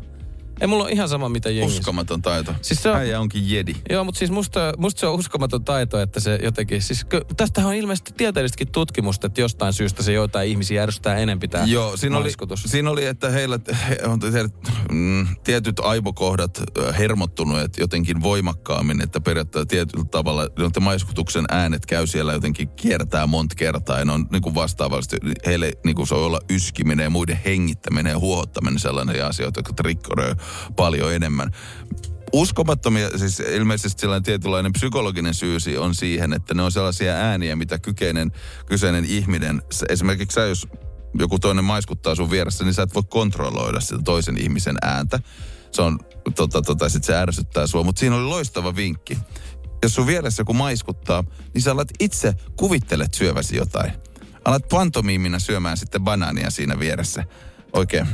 Ei 0.61 0.67
mulla 0.67 0.83
ole 0.83 0.91
ihan 0.91 1.09
sama 1.09 1.29
mitä 1.29 1.49
jengi. 1.49 1.77
Uskomaton 1.77 2.21
taito. 2.21 2.53
Siis 2.61 2.83
se 2.83 2.89
on, 2.89 2.97
Äijä 2.97 3.19
onkin 3.19 3.51
jedi. 3.51 3.75
Joo, 3.89 4.03
mutta 4.03 4.19
siis 4.19 4.31
musta, 4.31 4.73
musta 4.77 4.99
se 4.99 5.07
on 5.07 5.15
uskomaton 5.15 5.63
taito, 5.63 5.99
että 5.99 6.19
se 6.19 6.39
jotenkin... 6.43 6.81
Siis 6.81 7.05
tästähän 7.37 7.69
on 7.69 7.75
ilmeisesti 7.75 8.13
tieteellistäkin 8.17 8.71
tutkimusta, 8.71 9.27
että 9.27 9.41
jostain 9.41 9.73
syystä 9.73 10.03
se 10.03 10.13
joitain 10.13 10.49
ihmisiä 10.49 10.83
ärsyttää 10.83 11.17
enemmän 11.17 11.49
tämä 11.49 11.65
Joo, 11.65 11.97
siinä 11.97 12.17
oli, 12.17 12.31
siinä 12.55 12.89
oli, 12.89 13.05
että 13.05 13.29
heillä 13.29 13.59
he, 13.89 13.97
on 14.05 14.19
mm, 14.91 15.27
tietyt 15.43 15.79
aivokohdat 15.79 16.63
hermottunut 16.97 17.77
jotenkin 17.77 18.23
voimakkaammin, 18.23 19.01
että 19.01 19.21
periaatteessa 19.21 19.65
tietyllä 19.65 20.05
tavalla 20.05 20.43
että 20.67 20.79
maiskutuksen 20.79 21.45
äänet 21.49 21.85
käy 21.85 22.07
siellä 22.07 22.33
jotenkin 22.33 22.69
kiertää 22.69 23.27
monta 23.27 23.55
kertaa. 23.55 23.99
Ja 23.99 24.05
ne 24.05 24.11
on 24.11 24.27
niin 24.31 24.41
kuin 24.41 24.55
vastaavasti, 24.55 25.17
heille 25.45 25.71
niin 25.85 25.95
kuin 25.95 26.07
se 26.07 26.15
on 26.15 26.21
olla 26.21 26.39
yskiminen 26.49 27.03
ja 27.03 27.09
muiden 27.09 27.39
hengittäminen 27.45 28.11
ja 28.11 28.19
huohottaminen 28.19 28.79
sellainen 28.79 29.25
asioita, 29.25 29.59
jotka 29.59 29.73
trikkoröö 29.73 30.35
paljon 30.75 31.13
enemmän. 31.13 31.51
Uskomattomia, 32.33 33.17
siis 33.17 33.39
ilmeisesti 33.39 34.01
sellainen 34.01 34.23
tietynlainen 34.23 34.73
psykologinen 34.73 35.33
syy 35.33 35.57
on 35.79 35.95
siihen, 35.95 36.33
että 36.33 36.53
ne 36.53 36.61
on 36.61 36.71
sellaisia 36.71 37.13
ääniä, 37.13 37.55
mitä 37.55 37.79
kykeinen 37.79 38.31
kyseinen 38.65 39.05
ihminen, 39.05 39.61
esimerkiksi 39.89 40.35
sä 40.35 40.41
jos 40.41 40.67
joku 41.19 41.39
toinen 41.39 41.63
maiskuttaa 41.63 42.15
sun 42.15 42.31
vieressä, 42.31 42.63
niin 42.63 42.73
sä 42.73 42.81
et 42.81 42.95
voi 42.95 43.03
kontrolloida 43.09 43.79
sitä 43.79 43.99
toisen 44.05 44.37
ihmisen 44.37 44.77
ääntä. 44.81 45.19
Se 45.71 45.81
on, 45.81 45.99
tota, 46.35 46.61
tota, 46.61 46.89
sit 46.89 47.03
se 47.03 47.15
ärsyttää 47.15 47.67
sua, 47.67 47.83
mutta 47.83 47.99
siinä 47.99 48.15
oli 48.15 48.25
loistava 48.25 48.75
vinkki. 48.75 49.17
Jos 49.83 49.95
sun 49.95 50.07
vieressä 50.07 50.41
joku 50.41 50.53
maiskuttaa, 50.53 51.23
niin 51.53 51.61
sä 51.61 51.71
alat 51.71 51.91
itse 51.99 52.33
kuvittelet 52.55 53.13
syöväsi 53.13 53.55
jotain. 53.55 53.91
Alat 54.45 54.67
pantomiimina 54.69 55.39
syömään 55.39 55.77
sitten 55.77 56.03
banaania 56.03 56.49
siinä 56.49 56.79
vieressä. 56.79 57.23
Oikein 57.73 58.07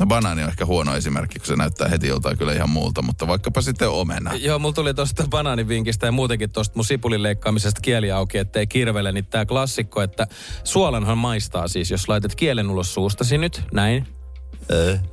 No 0.00 0.06
banaani 0.06 0.42
on 0.42 0.48
ehkä 0.48 0.66
huono 0.66 0.96
esimerkki, 0.96 1.38
kun 1.38 1.46
se 1.46 1.56
näyttää 1.56 1.88
heti 1.88 2.08
joltain 2.08 2.38
kyllä 2.38 2.52
ihan 2.52 2.70
muulta, 2.70 3.02
mutta 3.02 3.26
vaikkapa 3.26 3.60
sitten 3.60 3.88
omena. 3.88 4.34
Joo, 4.34 4.58
mulla 4.58 4.74
tuli 4.74 4.94
tuosta 4.94 5.24
banaanivinkistä 5.30 6.06
ja 6.06 6.12
muutenkin 6.12 6.50
tuosta 6.50 6.76
mun 6.76 6.84
sipulin 6.84 7.22
leikkaamisesta 7.22 7.80
kieli 7.80 8.12
auki, 8.12 8.38
ettei 8.38 8.66
kirvele, 8.66 9.12
niin 9.12 9.26
tää 9.26 9.46
klassikko, 9.46 10.02
että 10.02 10.26
suolanhan 10.64 11.18
maistaa 11.18 11.68
siis, 11.68 11.90
jos 11.90 12.08
laitat 12.08 12.34
kielen 12.34 12.70
ulos 12.70 12.94
suustasi 12.94 13.38
nyt, 13.38 13.62
näin, 13.72 14.06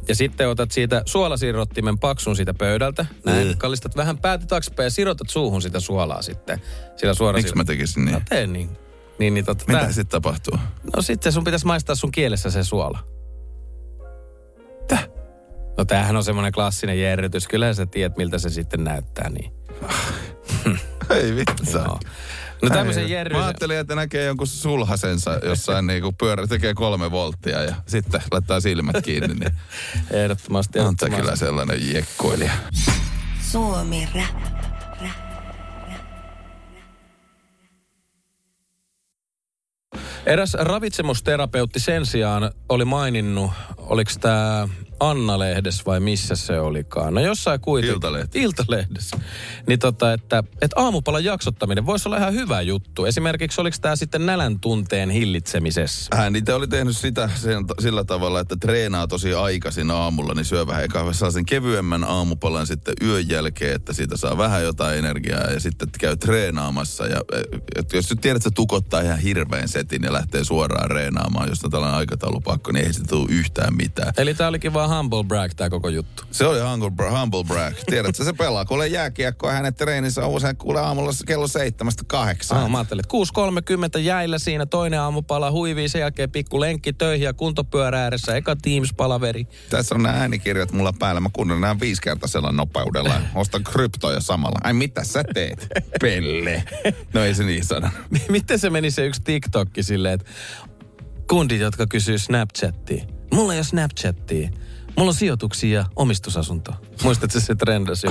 ja 0.07 0.15
sitten 0.15 0.49
otat 0.49 0.71
siitä 0.71 1.01
suolasirrottimen 1.05 1.99
paksun 1.99 2.35
siitä 2.35 2.53
pöydältä. 2.53 3.05
Näin, 3.25 3.57
kallistat 3.57 3.95
vähän 3.95 4.17
päätä 4.17 4.45
taaksepäin 4.45 4.85
ja 4.85 4.89
sirotat 4.89 5.29
suuhun 5.29 5.61
sitä 5.61 5.79
suolaa 5.79 6.21
sitten. 6.21 6.61
Sillä 6.95 7.13
suoraan 7.13 7.43
Miksi 7.43 7.55
mä 7.55 7.63
tekisin 7.63 8.05
niin? 8.05 8.13
No 8.13 8.21
tee 8.29 8.47
niin. 8.47 8.69
niin, 9.19 9.33
niin 9.33 9.45
totta, 9.45 9.65
Mitä 9.67 9.87
sitten 9.87 10.21
tapahtuu? 10.21 10.59
No 10.95 11.01
sitten 11.01 11.33
sun 11.33 11.43
pitäisi 11.43 11.65
maistaa 11.65 11.95
sun 11.95 12.11
kielessä 12.11 12.49
se 12.49 12.63
suola. 12.63 13.16
No 15.77 15.85
tämähän 15.85 16.15
on 16.15 16.23
semmoinen 16.23 16.51
klassinen 16.51 17.01
järrytys. 17.01 17.47
Kyllä 17.47 17.73
sä 17.73 17.85
tiedät, 17.85 18.17
miltä 18.17 18.37
se 18.37 18.49
sitten 18.49 18.83
näyttää. 18.83 19.29
Niin. 19.29 19.51
Ei 21.09 21.35
vitsa. 21.35 21.83
No. 21.83 21.99
No 22.61 22.69
tämmöisen 22.69 23.09
järjys... 23.09 23.37
Mä 23.37 23.45
ajattelin, 23.45 23.77
että 23.77 23.95
näkee 23.95 24.25
jonkun 24.25 24.47
sulhasensa 24.47 25.39
jossain 25.43 25.87
niinku 25.87 26.11
pyörä, 26.11 26.47
tekee 26.47 26.73
kolme 26.73 27.11
volttia 27.11 27.63
ja 27.63 27.75
sitten 27.87 28.21
laittaa 28.31 28.59
silmät 28.59 28.95
kiinni. 29.03 29.33
Niin 29.33 29.51
ehdottomasti. 30.21 30.79
On 30.79 30.95
tämä 30.95 31.17
kyllä 31.17 31.35
sellainen 31.35 31.93
jekkoilija. 31.93 32.51
Suomi 33.41 34.09
rap. 34.15 34.57
Eräs 40.25 40.53
ravitsemusterapeutti 40.53 41.79
sen 41.79 42.05
sijaan 42.05 42.51
oli 42.69 42.85
maininnut, 42.85 43.51
oliko 43.77 44.11
tämä 44.21 44.67
Anna-lehdessä 44.99 45.83
vai 45.85 45.99
missä 45.99 46.35
se 46.35 46.59
olikaan. 46.59 47.13
No 47.13 47.21
jossain 47.21 47.59
kuitenkin. 47.59 47.95
Iltalehdessä. 47.95 48.39
Iltalehdessä. 48.39 49.17
Niin 49.67 49.79
tota, 49.79 50.13
että, 50.13 50.43
että 50.61 50.81
aamupalan 50.81 51.23
jaksottaminen 51.23 51.85
voisi 51.85 52.09
olla 52.09 52.17
ihan 52.17 52.33
hyvä 52.33 52.61
juttu. 52.61 53.05
Esimerkiksi 53.05 53.61
oliko 53.61 53.77
tämä 53.81 53.95
sitten 53.95 54.25
nälän 54.25 54.59
tunteen 54.59 55.09
hillitsemisessä? 55.09 56.15
Hän 56.15 56.35
itse 56.35 56.53
oli 56.53 56.67
tehnyt 56.67 56.97
sitä 56.97 57.29
sen, 57.35 57.65
sillä 57.79 58.03
tavalla, 58.03 58.39
että 58.39 58.55
treenaa 58.55 59.07
tosi 59.07 59.33
aikaisin 59.33 59.91
aamulla, 59.91 60.33
niin 60.33 60.45
syö 60.45 60.67
vähän 60.67 60.83
eka 60.83 61.13
saa 61.13 61.31
sen 61.31 61.45
kevyemmän 61.45 62.03
aamupalan 62.03 62.67
sitten 62.67 62.93
yön 63.03 63.29
jälkeen, 63.29 63.75
että 63.75 63.93
siitä 63.93 64.17
saa 64.17 64.37
vähän 64.37 64.63
jotain 64.63 64.97
energiaa 64.97 65.51
ja 65.51 65.59
sitten 65.59 65.87
käy 65.99 66.17
treenaamassa. 66.17 67.07
Ja, 67.07 67.21
et 67.75 67.93
jos 67.93 68.09
nyt 68.09 68.21
tiedät, 68.21 68.37
että 68.37 68.49
se 68.49 68.55
tukottaa 68.55 69.01
ihan 69.01 69.19
hirveän 69.19 69.67
setin 69.67 70.03
ja 70.03 70.13
lähtee 70.13 70.43
suoraan 70.43 70.91
reenaamaan, 70.91 71.49
jos 71.49 71.63
on 71.63 71.71
tällainen 71.71 71.97
aikataulupakko, 71.97 72.71
niin 72.71 72.85
ei 72.85 72.93
se 72.93 73.03
tule 73.03 73.27
yhtään 73.29 73.75
mitään. 73.75 74.13
Eli 74.17 74.33
tämä 74.33 74.47
olikin 74.47 74.73
vaan 74.73 74.86
humble 74.87 75.23
brag 75.23 75.51
tämä 75.55 75.69
koko 75.69 75.89
juttu. 75.89 76.23
Se 76.31 76.45
oli 76.45 76.59
humble, 76.59 77.09
humble 77.19 77.43
brag. 77.43 77.73
Tiedätkö, 77.85 78.23
se 78.23 78.33
pelaa 78.33 78.65
kuule 78.65 78.87
jääkiekkoa 78.87 79.51
hänen 79.51 79.75
treenissä 79.75 80.25
on 80.25 80.31
usein 80.31 80.57
kuule 80.57 80.79
aamulla 80.79 81.11
kello 81.25 81.47
seitsemästä 81.47 82.03
kahdeksaan. 82.07 82.63
Ah, 82.63 82.69
mä 82.69 82.77
ajattelin, 82.77 83.03
että 83.05 83.97
6.30 83.97 83.99
jäillä 83.99 84.39
siinä, 84.39 84.65
toinen 84.65 85.01
aamupala 85.01 85.51
huivii, 85.51 85.89
sen 85.89 86.01
jälkeen 86.01 86.31
pikku 86.31 86.59
lenkki 86.59 86.93
töihin 86.93 87.25
ja 87.25 87.33
kuntopyörä 87.33 88.03
ääressä, 88.03 88.35
eka 88.35 88.55
Teams-palaveri. 88.55 89.47
Tässä 89.69 89.95
on 89.95 90.03
nämä 90.03 90.15
äänikirjat 90.15 90.71
mulla 90.71 90.93
päällä, 90.99 91.21
mä 91.21 91.29
kuunnellaan 91.33 91.61
nämä 91.61 91.79
viisikertaisella 91.79 92.51
nopeudella. 92.51 93.21
Ostan 93.35 93.63
kryptoja 93.63 94.19
samalla. 94.19 94.59
Ai 94.63 94.73
mitä 94.73 95.03
sä 95.03 95.23
teet, 95.33 95.67
pelle? 96.01 96.63
No 97.13 97.23
ei 97.23 97.35
se 97.35 97.43
niin 97.43 97.65
sano. 97.65 97.89
Miten 98.29 98.59
se 98.59 98.69
meni 98.69 98.91
se 98.91 99.05
yksi 99.05 99.21
TikTokki 99.21 99.83
silleen, 99.83 100.13
että 100.13 100.31
kundit, 101.29 101.61
jotka 101.61 101.87
kysyy 101.87 102.17
Snapchattiin. 102.17 103.07
Mulla 103.33 103.53
ei 103.53 103.59
ole 103.59 103.63
Snapchattia 103.63 104.49
Mulla 104.97 105.09
on 105.09 105.13
sijoituksia 105.13 105.79
ja 105.79 105.85
omistusasunto. 105.95 106.73
Muistatko 107.03 107.39
se 107.39 107.55
trendasi. 107.55 108.07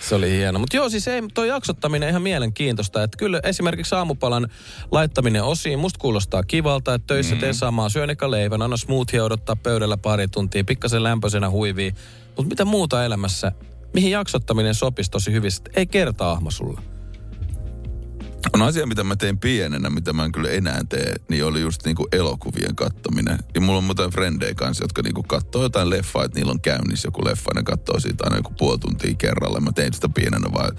Se 0.00 0.14
oli 0.14 0.30
hieno. 0.30 0.58
Mutta 0.58 0.76
joo, 0.76 0.88
siis 0.88 1.08
ei, 1.08 1.22
toi 1.34 1.48
jaksottaminen 1.48 2.08
ihan 2.08 2.22
mielenkiintoista. 2.22 3.02
Että 3.02 3.16
kyllä 3.16 3.40
esimerkiksi 3.44 3.94
aamupalan 3.94 4.48
laittaminen 4.90 5.44
osiin, 5.44 5.78
musta 5.78 5.98
kuulostaa 5.98 6.42
kivalta, 6.42 6.94
että 6.94 7.06
töissä 7.06 7.34
mm. 7.34 7.40
tee 7.40 7.52
samaa, 7.52 7.88
syön 7.88 8.10
eka 8.10 8.30
leivän, 8.30 8.62
anna 8.62 8.76
smoothie 8.76 9.22
odottaa 9.22 9.56
pöydällä 9.56 9.96
pari 9.96 10.28
tuntia, 10.28 10.64
pikkasen 10.64 11.02
lämpöisenä 11.02 11.50
huivii. 11.50 11.94
Mutta 12.36 12.48
mitä 12.48 12.64
muuta 12.64 13.04
elämässä, 13.04 13.52
mihin 13.94 14.10
jaksottaminen 14.10 14.74
sopisi 14.74 15.10
tosi 15.10 15.32
hyvin, 15.32 15.50
ei 15.76 15.86
kerta 15.86 16.30
ahma 16.30 16.50
sulla. 16.50 16.82
On 18.54 18.62
asia, 18.62 18.86
mitä 18.86 19.04
mä 19.04 19.16
tein 19.16 19.38
pienenä, 19.38 19.90
mitä 19.90 20.12
mä 20.12 20.24
en 20.24 20.32
kyllä 20.32 20.50
enää 20.50 20.80
tee, 20.88 21.14
niin 21.28 21.44
oli 21.44 21.60
just 21.60 21.84
niinku 21.84 22.08
elokuvien 22.12 22.76
kattominen. 22.76 23.38
Ja 23.54 23.60
mulla 23.60 23.78
on 23.78 23.84
muuten 23.84 24.10
frendejä 24.10 24.54
kanssa, 24.54 24.84
jotka 24.84 25.02
niinku 25.02 25.22
katsoo 25.22 25.62
jotain 25.62 25.90
leffaa, 25.90 26.24
että 26.24 26.38
niillä 26.38 26.52
on 26.52 26.60
käynnissä 26.60 27.08
joku 27.08 27.24
leffa, 27.24 27.50
ne 27.54 27.62
katsoo 27.62 28.00
siitä 28.00 28.24
aina 28.24 28.36
joku 28.36 28.52
puoli 28.58 28.78
tuntia 28.78 29.14
kerralla. 29.14 29.60
Mä 29.60 29.72
tein 29.72 29.92
sitä 29.92 30.08
pienenä 30.08 30.52
vaan, 30.52 30.76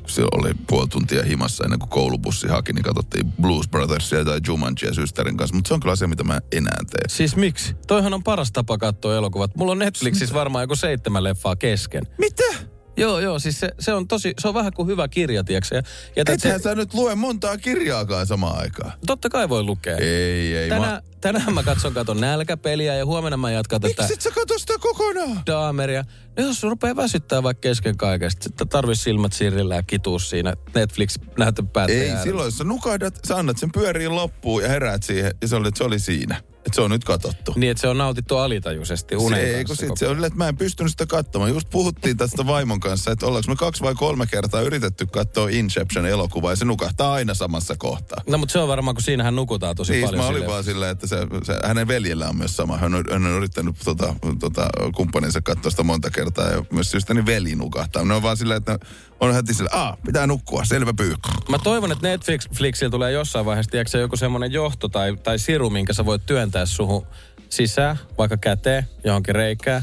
kun 0.00 0.10
se 0.10 0.22
oli 0.32 0.54
puoli 0.66 0.88
tuntia 0.88 1.22
himassa 1.22 1.64
ennen 1.64 1.78
kuin 1.78 1.90
koulubussi 1.90 2.48
haki, 2.48 2.72
niin 2.72 2.84
katsottiin 2.84 3.32
Blues 3.32 3.68
Brothersia 3.68 4.24
tai 4.24 4.40
Jumanjia 4.46 4.94
systerin 4.94 5.36
kanssa. 5.36 5.56
Mutta 5.56 5.68
se 5.68 5.74
on 5.74 5.80
kyllä 5.80 5.92
asia, 5.92 6.08
mitä 6.08 6.24
mä 6.24 6.40
enää 6.52 6.78
teen. 6.90 7.10
Siis 7.10 7.36
miksi? 7.36 7.76
Toihan 7.86 8.14
on 8.14 8.22
paras 8.22 8.52
tapa 8.52 8.78
katsoa 8.78 9.16
elokuvat. 9.16 9.56
Mulla 9.56 9.72
on 9.72 9.78
Netflixissä 9.78 10.34
varmaan 10.34 10.62
joku 10.62 10.76
seitsemän 10.76 11.24
leffaa 11.24 11.56
kesken. 11.56 12.06
Mitä? 12.18 12.71
Joo, 12.96 13.20
joo, 13.20 13.38
siis 13.38 13.60
se, 13.60 13.70
se 13.78 13.92
on 13.92 14.08
tosi, 14.08 14.34
se 14.40 14.48
on 14.48 14.54
vähän 14.54 14.72
kuin 14.72 14.88
hyvä 14.88 15.08
kirja, 15.08 15.44
tiiäksä. 15.44 15.74
Ja, 15.74 15.82
ja 16.16 16.24
Ethän 16.28 16.60
sä 16.60 16.74
nyt 16.74 16.94
lue 16.94 17.14
montaa 17.14 17.56
kirjaakaan 17.56 18.26
samaan 18.26 18.58
aikaan. 18.58 18.92
Totta 19.06 19.28
kai 19.30 19.48
voi 19.48 19.62
lukea. 19.62 19.96
Ei, 19.96 20.56
ei. 20.56 20.68
Tänään, 20.68 20.92
Mä... 20.92 21.02
tänään 21.20 21.54
mä 21.54 21.62
katson 21.62 21.92
katon 21.94 22.20
nälkäpeliä 22.20 22.94
ja 22.94 23.06
huomenna 23.06 23.36
mä 23.36 23.50
jatkan 23.50 23.80
tätä 23.80 24.02
Miksi 24.02 24.14
et 24.14 24.20
sä 24.20 24.30
katso 24.30 24.58
sitä 24.58 24.74
kokonaan? 24.80 25.42
daameria. 25.46 26.04
No 26.38 26.44
jos 26.46 26.62
rupeaa 26.62 26.96
väsyttää 26.96 27.42
vaikka 27.42 27.60
kesken 27.60 27.96
kaikesta, 27.96 28.44
sitten 28.44 28.68
tarvii 28.68 28.96
silmät 28.96 29.32
sirrillä 29.32 29.74
ja 29.74 29.82
kituus 29.82 30.30
siinä 30.30 30.54
netflix 30.74 31.18
näytönpäättäjä. 31.38 32.18
Ei, 32.18 32.24
silloin 32.24 32.46
jos 32.46 32.58
sä 32.58 32.64
nukahdat, 32.64 33.18
sä 33.28 33.36
annat 33.36 33.58
sen 33.58 33.72
pyöriin 33.72 34.16
loppuun 34.16 34.62
ja 34.62 34.68
heräät 34.68 35.02
siihen 35.02 35.32
ja 35.42 35.48
se 35.48 35.56
oli, 35.56 35.68
että 35.68 35.78
se 35.78 35.84
oli 35.84 35.98
siinä. 35.98 36.42
Että 36.66 36.74
se 36.74 36.80
on 36.80 36.90
nyt 36.90 37.04
katsottu. 37.04 37.52
Niin, 37.56 37.70
että 37.70 37.80
se 37.80 37.88
on 37.88 37.98
nautittu 37.98 38.36
alitajuisesti 38.36 39.16
unen 39.16 39.40
se, 39.40 39.56
ei, 39.56 39.64
kun 39.64 39.76
sit 39.76 39.96
se 39.96 40.08
oli, 40.08 40.26
että 40.26 40.38
mä 40.38 40.48
en 40.48 40.56
pystynyt 40.56 40.90
sitä 40.90 41.06
katsomaan. 41.06 41.50
Just 41.50 41.70
puhuttiin 41.70 42.16
tästä 42.16 42.46
vaimon 42.46 42.80
kanssa, 42.80 43.10
että 43.10 43.26
ollaanko 43.26 43.50
me 43.50 43.56
kaksi 43.56 43.82
vai 43.82 43.94
kolme 43.94 44.26
kertaa 44.26 44.60
yritetty 44.60 45.06
katsoa 45.06 45.48
Inception-elokuvaa 45.48 46.52
ja 46.52 46.56
se 46.56 46.64
nukahtaa 46.64 47.12
aina 47.12 47.34
samassa 47.34 47.74
kohtaa. 47.78 48.22
No 48.28 48.38
mutta 48.38 48.52
se 48.52 48.58
on 48.58 48.68
varmaan, 48.68 48.94
kun 48.94 49.02
siinähän 49.02 49.36
nukutaan 49.36 49.76
tosi 49.76 49.92
Niin, 49.92 50.04
paljon. 50.04 50.18
mä 50.20 50.26
olin 50.26 50.34
silleen. 50.34 50.50
vaan 50.50 50.64
silleen, 50.64 50.90
että 50.90 51.06
se, 51.06 51.16
se, 51.44 51.52
hänen 51.64 51.88
veljellä 51.88 52.28
on 52.28 52.36
myös 52.36 52.56
sama. 52.56 52.76
Hän 52.78 52.94
on, 52.94 53.04
hän 53.12 53.26
on 53.26 53.32
yrittänyt 53.32 53.76
tota, 53.84 54.14
tota, 54.40 54.68
kumppaninsa 54.94 55.40
katsoa 55.40 55.70
sitä 55.70 55.82
monta 55.82 56.10
kertaa 56.10 56.21
ja 56.36 56.64
myös 56.72 56.90
syystäni 56.90 57.26
veli 57.26 57.54
nukahtaa. 57.54 58.04
Ne 58.04 58.14
on 58.14 58.22
vaan 58.22 58.36
silleen, 58.36 58.58
että 58.58 58.78
on 59.20 59.34
heti 59.34 59.54
silleen, 59.54 59.76
ah, 59.76 59.96
pitää 60.06 60.26
nukkua, 60.26 60.64
selvä 60.64 60.92
pyy. 60.96 61.14
Mä 61.48 61.58
toivon, 61.58 61.92
että 61.92 62.08
Netflixillä 62.08 62.90
tulee 62.90 63.12
jossain 63.12 63.46
vaiheessa, 63.46 63.70
tiedätkö, 63.70 63.98
joku 63.98 64.16
semmoinen 64.16 64.52
johto 64.52 64.88
tai, 64.88 65.16
tai 65.16 65.38
siru, 65.38 65.70
minkä 65.70 65.92
sä 65.92 66.04
voit 66.04 66.26
työntää 66.26 66.66
suhun 66.66 67.06
sisään, 67.48 67.98
vaikka 68.18 68.36
käteen, 68.36 68.86
johonkin 69.04 69.34
reikään. 69.34 69.82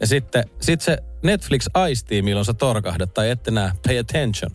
Ja 0.00 0.06
sitten 0.06 0.44
sit 0.60 0.80
se 0.80 0.98
Netflix 1.22 1.66
aistii, 1.74 2.22
milloin 2.22 2.46
sä 2.46 2.54
torkahdat 2.54 3.14
tai 3.14 3.30
ette 3.30 3.50
näe, 3.50 3.72
pay 3.86 3.98
attention. 3.98 4.50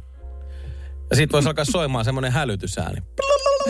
Ja 1.10 1.16
sit 1.16 1.32
voisi 1.32 1.48
alkaa 1.48 1.66
soimaan 1.66 2.06
semmoinen 2.06 2.32
hälytysääni. 2.32 3.02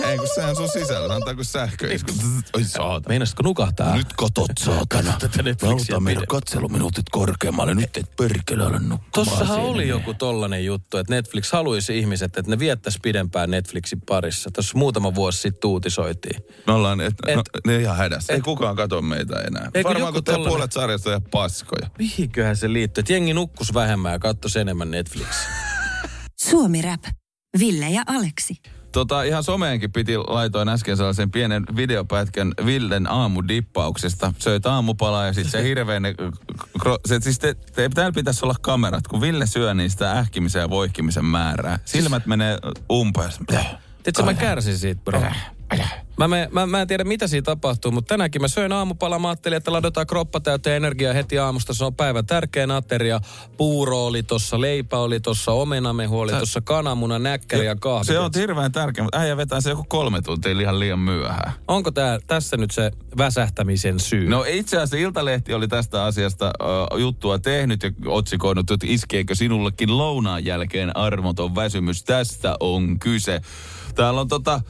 Ei, 0.04 0.18
kun 0.18 0.28
sehän 0.36 0.56
sun 0.56 0.70
sisällä, 0.70 1.14
antaa 1.14 1.36
kuin 1.36 1.46
sähköisku. 1.46 2.12
Oi 2.56 2.64
saatana. 2.64 3.02
Meinasitko 3.08 3.44
nukahtaa? 3.44 3.96
Nyt 3.96 4.14
katot, 4.14 4.52
saatana. 4.60 5.14
Tätä 5.20 5.44
Netflixiä 5.44 5.94
Lauta 5.94 6.00
meidän 6.00 6.28
katseluminuutit 6.28 7.06
korkeammalle. 7.12 7.76
Nyt 7.76 7.98
et 7.98 8.16
perkele 8.18 8.64
ala 8.64 8.80
nukkumaan. 8.80 9.12
Tossahan 9.12 9.48
siinä. 9.48 9.62
oli 9.62 9.88
joku 9.88 10.14
tollanen 10.14 10.66
juttu, 10.66 10.98
että 10.98 11.14
Netflix 11.16 11.52
haluaisi 11.52 11.98
ihmiset, 12.00 12.38
että 12.38 12.52
ne 12.52 12.60
viettäisi 12.60 13.00
pidempään 13.02 13.52
Netflixin 13.52 14.02
parissa. 14.02 14.50
Tuossa 14.54 14.78
muutama 14.78 15.16
vuosi 15.16 15.42
sitten 15.42 15.70
uutisoitiin. 15.70 16.42
Me 16.68 16.74
ollaan, 16.74 17.02
et, 17.02 17.14
Et- 17.28 17.36
no, 17.36 17.44
ne 17.68 17.82
ihan 17.82 17.98
hädässä. 17.98 18.34
Ei 18.34 18.38
et- 18.38 18.44
kukaan 18.46 18.76
katso 18.76 19.02
meitä 19.02 19.40
enää. 19.40 19.70
Eikö 19.74 19.90
Varmaan 19.90 20.08
joku 20.10 20.14
kun 20.14 20.24
tollanen- 20.24 20.48
puolet 20.50 20.72
sarjasta 20.72 21.10
ihan 21.10 21.22
paskoja. 21.22 21.90
Mihinköhän 21.98 22.56
se 22.56 22.74
liittyy? 22.74 23.02
Että 23.02 23.14
jengi 23.14 23.34
nukkus 23.34 23.74
vähemmän 23.74 24.12
ja 24.12 24.20
katsoisi 24.20 24.60
enemmän 24.60 24.92
Netflixiä. 24.92 25.50
Suomi 26.50 26.82
Rap. 26.82 27.04
Ville 27.60 27.90
ja 27.90 28.04
Aleksi. 28.08 28.56
Tota, 28.92 29.24
ihan 29.24 29.44
someenkin 29.44 29.92
piti 29.92 30.18
laitoin 30.18 30.70
äsken 30.70 30.98
sellaisen 30.98 31.32
pienen 31.32 31.66
videopätkän 31.76 32.54
Villen 32.66 33.12
aamudippauksesta. 33.12 34.34
Söit 34.40 34.66
aamupalaa 34.66 35.26
ja 35.26 35.34
sitten 35.34 35.52
se 35.52 35.64
hirveän... 35.64 36.04
kro- 36.80 37.00
Se, 37.06 37.20
siis 37.22 37.40
te, 37.40 37.54
te, 37.54 37.90
täällä 37.90 38.12
pitäisi 38.12 38.46
olla 38.46 38.56
kamerat. 38.62 39.08
Kun 39.08 39.22
Ville 39.22 39.46
syö, 39.48 39.74
niin 39.74 39.90
sitä 39.90 40.12
ähkimisen 40.12 40.60
ja 40.60 40.70
voihkimisen 40.70 41.26
määrää. 41.26 41.80
Silmät 41.86 42.26
menee 42.26 42.58
umpeen. 42.92 43.32
Tiedätkö, 44.04 44.24
mä 44.24 44.34
kärsin 44.34 44.78
siitä, 44.78 45.02
bro. 45.06 45.22
Mä, 46.20 46.28
me, 46.28 46.50
mä, 46.52 46.66
mä 46.66 46.82
en 46.82 46.88
tiedä, 46.88 47.04
mitä 47.04 47.28
siinä 47.28 47.42
tapahtuu, 47.42 47.92
mutta 47.92 48.08
tänäänkin 48.08 48.42
mä 48.42 48.48
söin 48.48 48.72
aamupala. 48.72 49.20
Mä 49.20 49.28
ajattelin, 49.28 49.58
että 49.58 49.72
ladataan 49.72 50.08
kroppa 50.08 50.40
täyteen 50.40 50.76
energiaa 50.76 51.14
heti 51.14 51.40
aamusta. 51.40 51.74
Se 51.74 51.86
on 51.86 51.96
päivän 51.96 52.26
tärkein 52.26 52.72
ateria. 52.72 53.20
Puuro 53.58 54.06
oli 54.06 54.24
tossa, 54.24 54.62
leipä 54.62 54.98
oli 54.98 55.20
tossa, 55.20 55.52
omenamehu 55.52 56.20
oli 56.20 56.32
tossa, 56.32 56.62
kananmuna, 56.62 57.20
näkkäri 57.20 57.66
ja 57.66 57.76
kahvi. 57.76 58.06
Se 58.06 58.20
on 58.20 58.32
hirveän 58.36 58.72
tärkeä, 58.72 59.04
mutta 59.04 59.20
äijä 59.20 59.38
vetää 59.38 59.62
se 59.62 59.70
joku 59.70 59.84
kolme 59.88 60.22
tuntia 60.22 60.60
ihan 60.62 60.80
liian 60.80 61.00
myöhään. 61.00 61.54
Onko 61.68 61.92
tää, 61.92 62.20
tässä 62.28 62.58
nyt 62.58 62.72
se 62.72 62.92
väsähtämisen 63.18 64.00
syy? 64.00 64.30
No 64.30 64.46
itse 64.48 64.78
asiassa 64.78 64.98
Iltalehti 64.98 65.54
oli 65.54 65.68
tästä 65.68 66.04
asiasta 66.04 66.52
uh, 66.92 67.00
juttua 67.00 67.40
tehnyt 67.40 67.84
ja 67.84 67.92
otsikoinut, 68.06 68.72
että 68.72 68.88
iskeekö 68.90 69.36
sinullekin 69.36 69.98
lounaan 69.98 70.46
jälkeen 70.46 70.98
armoton 70.98 71.56
väsymys. 71.56 72.04
Tästä 72.04 72.56
on 72.60 73.00
kyse. 73.00 73.42
Täällä 73.96 74.22
on 74.22 74.28
tota 74.28 74.62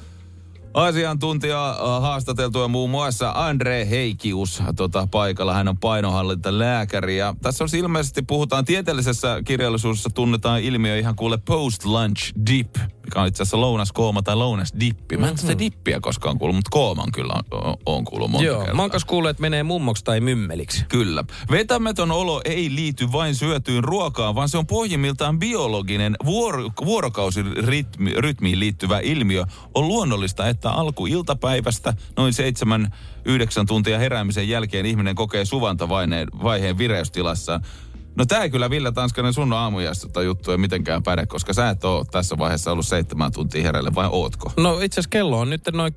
asiantuntija 0.74 1.78
uh, 1.82 2.02
haastateltu 2.02 2.60
ja 2.60 2.68
muun 2.68 2.90
muassa 2.90 3.32
Andre 3.36 3.90
Heikius 3.90 4.64
tota, 4.76 5.08
paikalla. 5.12 5.54
Hän 5.54 5.68
on 5.68 5.78
painohallintalääkäri 5.78 7.18
ja 7.18 7.36
tässä 7.42 7.64
on 7.64 7.70
ilmeisesti 7.78 8.22
puhutaan 8.22 8.66
tieteellisessä 8.66 9.42
kirjallisuudessa 9.46 10.10
tunnetaan 10.10 10.62
ilmiö 10.62 10.98
ihan 10.98 11.16
kuule 11.16 11.38
post-lunch 11.38 12.34
dip, 12.50 12.76
mikä 13.10 13.22
on 13.22 13.28
itse 13.28 13.44
asiassa 13.44 13.62
lounaskooma 13.62 14.22
tai 14.22 14.36
lounasdippi. 14.36 15.18
Mä 15.18 15.26
en 15.26 15.34
mm-hmm. 15.34 15.38
sitä 15.38 15.60
dippiä 15.60 16.00
koskaan 16.00 16.40
kuullut, 16.40 16.56
mutta 16.56 16.70
kooman 16.72 17.12
kyllä 17.12 17.34
on, 17.52 17.76
on 17.86 18.06
kuullut 18.06 18.32
monta 18.32 18.46
Joo, 18.46 18.58
kertaa. 18.60 18.76
mä 18.76 18.82
oon 18.82 18.92
kuullut, 19.08 19.30
että 19.30 19.42
menee 19.42 19.64
mummoksi 19.64 20.04
tai 20.04 20.20
mymmeliksi. 20.20 20.86
Kyllä. 20.90 21.24
Vetämätön 21.52 22.12
olo 22.12 22.42
ei 22.46 22.76
liity 22.76 23.12
vain 23.12 23.36
syötyyn 23.36 23.84
ruokaan, 23.84 24.36
vaan 24.36 24.50
se 24.50 24.58
on 24.58 24.68
pohjimmiltaan 24.68 25.40
biologinen 25.40 26.16
vuoro, 26.26 26.70
vuorokausirytmiin 26.86 28.60
liittyvä 28.60 29.00
ilmiö. 29.00 29.46
On 29.76 29.88
luonnollista, 29.88 30.48
että 30.48 30.70
alku 30.70 31.06
iltapäivästä 31.06 31.94
noin 32.18 32.34
7-9 32.34 33.66
tuntia 33.68 34.00
heräämisen 34.00 34.50
jälkeen 34.50 34.86
ihminen 34.86 35.16
kokee 35.16 35.46
suvantavaiheen 35.46 36.28
vaiheen 36.44 36.78
vireystilassa. 36.78 37.60
No 38.20 38.26
tää 38.26 38.44
ei 38.44 38.50
kyllä 38.50 38.70
Ville 38.70 38.92
Tanskanen 38.92 39.34
sun 39.34 39.54
aamujasta 39.54 40.24
juttu 40.24 40.52
ei 40.52 40.58
mitenkään 40.58 41.04
päde, 41.04 41.26
koska 41.26 41.54
sä 41.54 41.70
et 41.70 41.84
ole 41.84 42.06
tässä 42.12 42.38
vaiheessa 42.38 42.72
ollut 42.72 42.88
seitsemän 42.88 43.32
tuntia 43.32 43.64
hereille, 43.64 43.96
vai 43.96 44.10
ootko? 44.12 44.52
No 44.58 44.82
itse 44.82 45.00
asiassa 45.00 45.10
kello 45.10 45.40
on 45.40 45.50
nyt 45.50 45.62
noin 45.74 45.94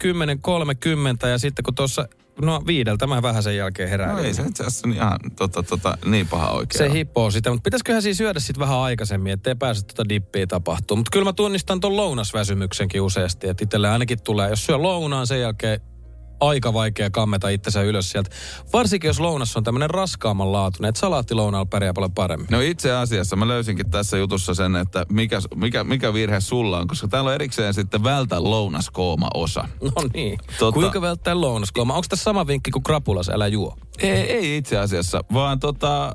10.30 1.23 1.29
ja 1.29 1.39
sitten 1.39 1.63
kun 1.63 1.75
tuossa, 1.75 2.09
no 2.43 2.63
viideltä 2.67 3.07
mä 3.07 3.23
vähän 3.23 3.43
sen 3.43 3.57
jälkeen 3.57 3.89
herään. 3.89 4.17
No 4.17 4.23
ei 4.23 4.35
se 4.35 4.43
itse 4.43 4.65
asiassa 4.65 4.89
ihan 4.89 5.19
tota, 5.37 5.63
tota, 5.63 5.99
niin 6.05 6.29
paha 6.29 6.51
oikein 6.51 6.79
Se 6.79 6.93
hippoo 6.93 7.31
sitä, 7.31 7.51
mutta 7.51 7.65
pitäisiköhän 7.65 8.03
siis 8.03 8.19
syödä 8.19 8.41
sitten 8.41 8.61
vähän 8.61 8.79
aikaisemmin, 8.79 9.33
ettei 9.33 9.55
pääse 9.55 9.83
tuota 9.87 10.09
dippiä 10.09 10.47
tapahtuu. 10.47 10.97
Mutta 10.97 11.11
kyllä 11.13 11.25
mä 11.25 11.33
tunnistan 11.33 11.81
ton 11.81 11.97
lounasväsymyksenkin 11.97 13.03
useasti, 13.03 13.49
että 13.49 13.65
itselle 13.65 13.89
ainakin 13.89 14.23
tulee, 14.23 14.51
jos 14.51 14.67
syö 14.67 14.83
lounaan 14.83 15.27
sen 15.27 15.41
jälkeen 15.41 15.81
aika 16.43 16.73
vaikea 16.73 17.11
kammeta 17.11 17.49
itsensä 17.49 17.83
ylös 17.83 18.11
sieltä. 18.11 18.31
Varsinkin 18.73 19.09
jos 19.09 19.21
lounas 19.21 19.57
on 19.57 19.65
tämmöinen 19.65 19.91
raskaamman 19.91 20.53
laatuinen, 20.53 20.89
että 20.89 21.01
salaattilounaalla 21.01 21.67
pärjää 21.67 21.93
paljon 21.93 22.13
paremmin. 22.13 22.47
No 22.51 22.61
itse 22.61 22.93
asiassa 22.93 23.37
mä 23.37 23.49
löysinkin 23.49 23.91
tässä 23.91 24.17
jutussa 24.17 24.55
sen, 24.55 24.77
että 24.77 25.07
mikä, 25.09 25.41
mikä, 25.55 25.85
mikä 25.85 26.15
virhe 26.15 26.41
sulla 26.41 26.79
on, 26.79 26.89
koska 26.89 27.09
täällä 27.09 27.29
on 27.29 27.35
erikseen 27.35 27.75
sitten 27.75 28.05
vältä 28.05 28.43
lounaskooma-osa. 28.43 29.69
No 29.83 29.93
niin. 30.15 30.39
Tota- 30.41 30.73
Kuinka 30.73 31.01
välttää 31.01 31.41
lounaskooma? 31.41 31.95
Onko 31.95 32.07
tässä 32.09 32.25
sama 32.25 32.47
vinkki 32.47 32.71
kuin 32.71 32.83
krapulas, 32.83 33.29
älä 33.29 33.47
juo? 33.47 33.77
Ei, 33.99 34.11
ei 34.11 34.57
itse 34.57 34.79
asiassa, 34.79 35.25
vaan 35.33 35.61
tota, 35.61 36.05
äh, 36.05 36.13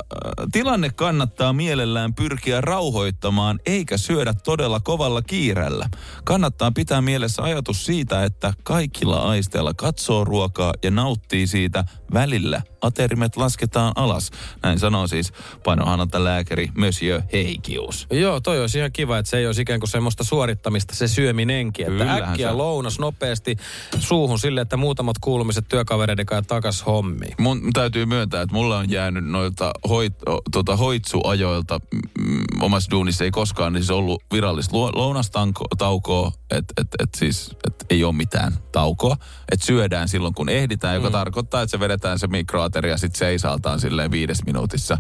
tilanne 0.52 0.90
kannattaa 0.90 1.54
mielellään 1.54 2.14
pyrkiä 2.14 2.62
rauhoittamaan 2.62 3.60
eikä 3.66 3.98
syödä 3.98 4.34
todella 4.34 4.80
kovalla 4.80 5.22
kiireellä. 5.22 5.90
Kannattaa 6.24 6.72
pitää 6.72 7.02
mielessä 7.02 7.44
ajatus 7.44 7.86
siitä, 7.86 8.24
että 8.24 8.54
kaikilla 8.64 9.18
aisteilla 9.18 9.74
katsoo 9.74 10.17
ruokaa 10.24 10.74
ja 10.84 10.92
nauttii 10.92 11.48
siitä 11.48 11.84
välillä 12.14 12.62
aterimet 12.82 13.38
lasketaan 13.38 13.94
alas. 13.96 14.32
Näin 14.64 14.80
sanoo 14.80 15.08
siis 15.08 15.34
painohanalta 15.64 16.24
lääkäri 16.24 16.70
Monsieur 16.78 17.22
Heikius. 17.34 18.08
Joo, 18.12 18.40
toi 18.40 18.62
olisi 18.62 18.78
ihan 18.78 18.92
kiva, 18.92 19.18
että 19.18 19.30
se 19.30 19.38
ei 19.38 19.46
olisi 19.46 19.62
ikään 19.62 19.80
kuin 19.80 19.90
semmoista 19.90 20.24
suorittamista 20.24 20.96
se 20.96 21.08
syöminenkin. 21.08 21.86
Että 21.86 21.98
Kyllähän 21.98 22.24
äkkiä 22.24 22.50
se- 22.50 22.54
lounas 22.54 23.00
nopeasti 23.00 23.58
suuhun 24.00 24.40
sille, 24.40 24.62
että 24.62 24.78
muutamat 24.78 25.16
kuulumiset 25.22 25.66
työkavereiden 25.68 26.26
kanssa 26.26 26.48
takas 26.48 26.86
hommiin. 26.86 27.36
Mun 27.40 27.74
täytyy 27.74 28.06
myöntää, 28.06 28.42
että 28.42 28.56
mulla 28.56 28.78
on 28.78 28.92
jäänyt 28.92 29.26
noilta 29.26 29.72
hoit, 29.90 30.14
o, 30.30 30.42
tota, 30.52 30.76
hoitsuajoilta 30.76 31.80
mm, 32.20 32.62
omassa 32.62 32.92
duunissa 32.92 33.24
ei 33.24 33.32
koskaan 33.32 33.74
siis 33.74 33.90
ollut 33.90 34.24
virallista 34.32 34.78
lounastaukoa, 34.78 36.32
että 36.52 36.74
et, 36.82 36.88
et 37.04 37.10
siis 37.16 37.56
et 37.68 37.86
ei 37.90 38.04
ole 38.04 38.16
mitään 38.16 38.54
taukoa. 38.72 39.18
Että 39.52 39.66
syödään 39.66 40.08
silloin, 40.08 40.34
kun 40.34 40.50
ehditään, 40.50 40.96
joka 40.96 41.10
mm. 41.10 41.12
tarkoittaa, 41.12 41.62
että 41.62 41.72
se 41.72 41.80
vedetään 41.80 42.20
se 42.20 42.28
mikroateria 42.78 42.98
sitten 42.98 43.20
seisaltaan 43.20 43.80
silleen 43.80 44.12
viides 44.12 44.46
minuutissa. 44.46 44.98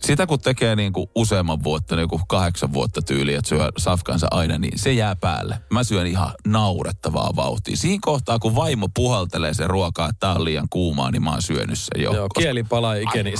Sitä 0.00 0.26
kun 0.26 0.40
tekee 0.40 0.76
niin 0.76 0.92
kuin 0.92 1.10
useamman 1.14 1.62
vuotta, 1.62 1.96
niin 1.96 2.08
kuin 2.08 2.22
kahdeksan 2.28 2.72
vuotta 2.72 3.02
tyyli, 3.02 3.34
että 3.34 3.48
syö 3.48 3.68
safkansa 3.78 4.26
aina, 4.30 4.58
niin 4.58 4.78
se 4.78 4.92
jää 4.92 5.16
päälle. 5.16 5.58
Mä 5.70 5.84
syön 5.84 6.06
ihan 6.06 6.30
naurettavaa 6.46 7.36
vauhtia. 7.36 7.76
Siinä 7.76 7.98
kohtaa, 8.02 8.38
kun 8.38 8.54
vaimo 8.54 8.88
puhaltelee 8.94 9.54
sen 9.54 9.70
ruokaa, 9.70 10.08
että 10.08 10.20
tää 10.20 10.34
on 10.34 10.44
liian 10.44 10.66
kuumaa, 10.70 11.10
niin 11.10 11.22
mä 11.22 11.30
oon 11.30 11.42
syönyt 11.42 11.78
sen 11.78 12.02
jo. 12.02 12.14
Joo, 12.14 12.28
kieli 12.28 12.62
palaa 12.62 12.94
ikeni. 12.94 13.34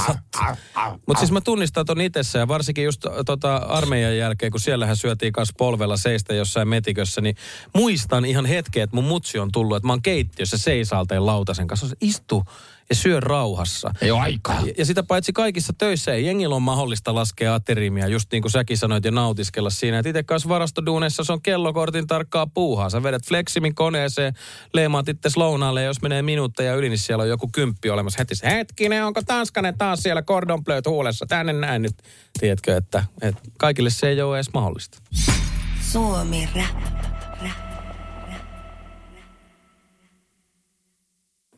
Mutta 1.07 1.19
siis 1.19 1.33
mä 1.33 1.41
tunnistan 1.41 1.87
ton 1.87 2.01
itessä 2.01 2.39
ja 2.39 2.49
varsinkin 2.49 2.85
just 2.85 3.07
tota 3.27 3.57
armeijan 3.57 4.17
jälkeen, 4.17 4.53
kun 4.53 4.61
siellähän 4.61 4.97
syötiin 4.97 5.33
kanssa 5.33 5.55
polvella 5.59 5.97
seistä 5.97 6.35
jossain 6.35 6.69
metikössä, 6.69 7.21
niin 7.21 7.37
muistan 7.75 8.25
ihan 8.25 8.47
hetken, 8.47 8.83
että 8.83 8.97
mun 8.97 9.05
mutsi 9.05 9.39
on 9.39 9.53
tullut, 9.53 9.77
että 9.77 9.87
mä 9.87 9.93
oon 9.93 10.03
keittiössä 10.03 10.59
seisaalteen 10.59 11.27
lautasen 11.27 11.67
kanssa. 11.67 11.87
Istu 12.01 12.45
ja 12.89 12.95
syö 12.95 13.21
rauhassa. 13.21 13.91
Ei 14.01 14.11
ole 14.11 14.21
aikaa. 14.21 14.61
Ja, 14.67 14.73
ja 14.79 14.85
sitä 14.85 15.03
paitsi 15.03 15.33
kaikissa 15.33 15.73
töissä 15.79 16.15
ei 16.15 16.27
jengillä 16.27 16.55
on 16.55 16.63
mahdollista 16.63 17.15
laskea 17.15 17.55
ateriimia, 17.55 18.09
just 18.09 18.33
niin 18.33 18.43
kuin 18.43 18.53
säkin 18.53 18.79
sanoit, 18.79 19.05
ja 19.05 19.11
nautiskella 19.11 19.71
siinä. 19.71 19.99
Että 19.99 20.09
itse 20.09 20.23
kanssa 20.23 20.49
varastoduuneissa 20.49 21.25
se 21.25 21.33
on 21.33 21.43
kellokortin 21.43 22.07
tarkkaa 22.07 22.47
puuhaa. 22.47 22.91
Sä 22.91 23.03
vedät 23.03 23.27
Fleximin 23.27 23.75
koneeseen, 23.75 24.35
leimaat 24.75 25.09
itse 25.09 25.29
lounaalle, 25.37 25.81
ja 25.83 25.87
jos 25.87 26.03
menee 26.03 26.23
minuutteja 26.23 26.75
yli, 26.75 26.89
niin 26.89 26.99
siellä 26.99 27.23
on 27.23 27.29
joku 27.29 27.49
kymppi 27.53 27.91
olemassa 27.91 28.19
heti. 28.19 28.35
Hetkinen, 28.45 29.05
onko 29.05 29.23
Tanskanen 29.27 29.79
taas 29.79 30.03
siellä 30.03 30.23
cordon 30.23 30.65
bleu 30.65 30.81
huulessa? 30.87 31.27
Tänne 31.29 31.53
näin 31.53 31.83
nyt. 31.83 31.95
Tiedätkö, 32.41 32.77
että, 32.77 33.05
että 33.23 33.41
kaikille 33.59 33.91
se 33.91 34.09
ei 34.09 34.23
ole 34.23 34.37
edes 34.37 34.53
mahdollista. 34.53 34.99
Suomi 35.93 36.49
Rap. 36.55 37.16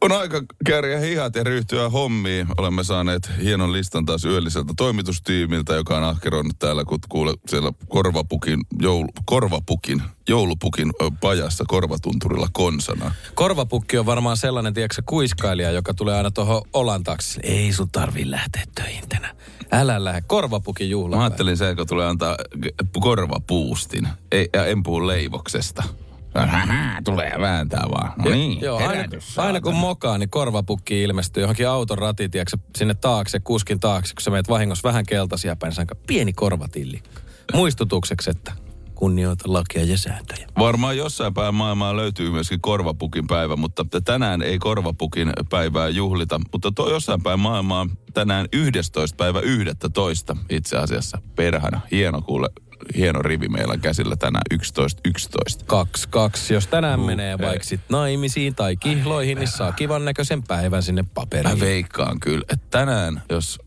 On 0.00 0.12
aika 0.12 0.42
kääriä 0.66 0.98
hihat 0.98 1.36
ja 1.36 1.44
ryhtyä 1.44 1.88
hommiin. 1.88 2.46
Olemme 2.58 2.84
saaneet 2.84 3.30
hienon 3.42 3.72
listan 3.72 4.06
taas 4.06 4.24
yölliseltä 4.24 4.72
toimitustiimiltä, 4.76 5.74
joka 5.74 5.96
on 5.96 6.04
ahkeroinut 6.04 6.58
täällä, 6.58 6.84
kun 6.84 6.98
kuule 7.08 7.34
siellä 7.48 7.72
korvapukin, 7.88 8.60
joulu, 8.82 9.08
korvapukin, 9.24 10.02
joulupukin 10.28 10.92
pajassa 11.20 11.64
korvatunturilla 11.68 12.48
konsana. 12.52 13.12
Korvapukki 13.34 13.98
on 13.98 14.06
varmaan 14.06 14.36
sellainen, 14.36 14.74
tiedätkö, 14.74 15.02
kuiskailija, 15.06 15.70
joka 15.70 15.94
tulee 15.94 16.16
aina 16.16 16.30
tuohon 16.30 16.62
olan 16.72 17.04
taakse. 17.04 17.40
Ei 17.42 17.72
sun 17.72 17.90
tarvi 17.90 18.30
lähteä 18.30 18.62
töihin 18.74 19.08
tänään. 19.08 19.36
Älä 19.72 20.04
lähde. 20.04 20.22
Korvapukin 20.26 20.90
juhla. 20.90 21.16
Mä 21.16 21.22
ajattelin 21.22 21.56
se, 21.56 21.74
kun 21.74 21.86
tulee 21.86 22.06
antaa 22.06 22.36
korvapuustin. 23.00 24.08
Ei, 24.32 24.48
ja 24.54 24.66
en 24.66 24.82
puhu 24.82 25.06
leivoksesta. 25.06 25.82
Tulee 27.04 27.32
vääntää 27.40 27.84
vaan. 27.90 28.12
No 28.24 28.30
niin, 28.30 28.60
Joo, 28.60 28.78
aina, 28.78 29.04
aina 29.36 29.60
kun 29.60 29.74
mokaa, 29.74 30.18
niin 30.18 30.30
korvapukki 30.30 31.02
ilmestyy 31.02 31.42
johonkin 31.42 31.68
auton 31.68 31.98
tiedätkö, 32.16 32.56
sinne 32.76 32.94
taakse, 32.94 33.40
kuskin 33.40 33.80
taakse, 33.80 34.14
kun 34.14 34.22
sä 34.22 34.30
meet 34.30 34.48
vahingossa 34.48 34.88
vähän 34.88 35.06
keltaisia 35.06 35.56
päin, 35.56 35.72
sanka, 35.72 35.94
pieni 36.06 36.32
korvatillikka. 36.32 37.20
Muistutukseksi, 37.54 38.30
että 38.30 38.52
kunnioita 38.98 39.52
lakia 39.52 39.84
ja 39.84 39.98
sääntöjä. 39.98 40.46
Varmaan 40.58 40.96
jossain 40.96 41.34
päin 41.34 41.54
maailmaa 41.54 41.96
löytyy 41.96 42.30
myöskin 42.30 42.60
korvapukin 42.60 43.26
päivä, 43.26 43.56
mutta 43.56 43.84
tänään 44.04 44.42
ei 44.42 44.58
korvapukin 44.58 45.32
päivää 45.50 45.88
juhlita. 45.88 46.40
Mutta 46.52 46.72
tuo 46.72 46.90
jossain 46.90 47.22
päin 47.22 47.40
maailmaa 47.40 47.86
tänään 48.14 48.46
11. 48.52 49.16
päivä 49.16 49.40
11. 49.40 50.36
itse 50.50 50.76
asiassa. 50.76 51.18
Perhana. 51.36 51.80
Hieno 51.90 52.22
kuule, 52.22 52.48
hieno 52.96 53.22
rivi 53.22 53.48
meillä 53.48 53.72
on 53.72 53.80
käsillä 53.80 54.16
tänään 54.16 54.42
11. 54.50 55.00
11. 55.04 55.64
Kaksi, 55.64 56.08
kaksi. 56.08 56.54
Jos 56.54 56.66
tänään 56.66 56.98
Huh, 57.00 57.06
menee 57.06 57.38
vaikka 57.38 57.64
sit 57.64 57.80
naimisiin 57.88 58.54
tai 58.54 58.76
kihloihin, 58.76 59.38
niin 59.38 59.48
saa 59.48 59.72
kivan 59.72 60.04
näköisen 60.04 60.42
päivän 60.42 60.82
sinne 60.82 61.02
Mä 61.02 61.08
paperiin. 61.14 61.60
veikkaan 61.60 62.20
kyllä, 62.20 62.44
että 62.52 62.66
tänään, 62.70 63.22
jos 63.30 63.58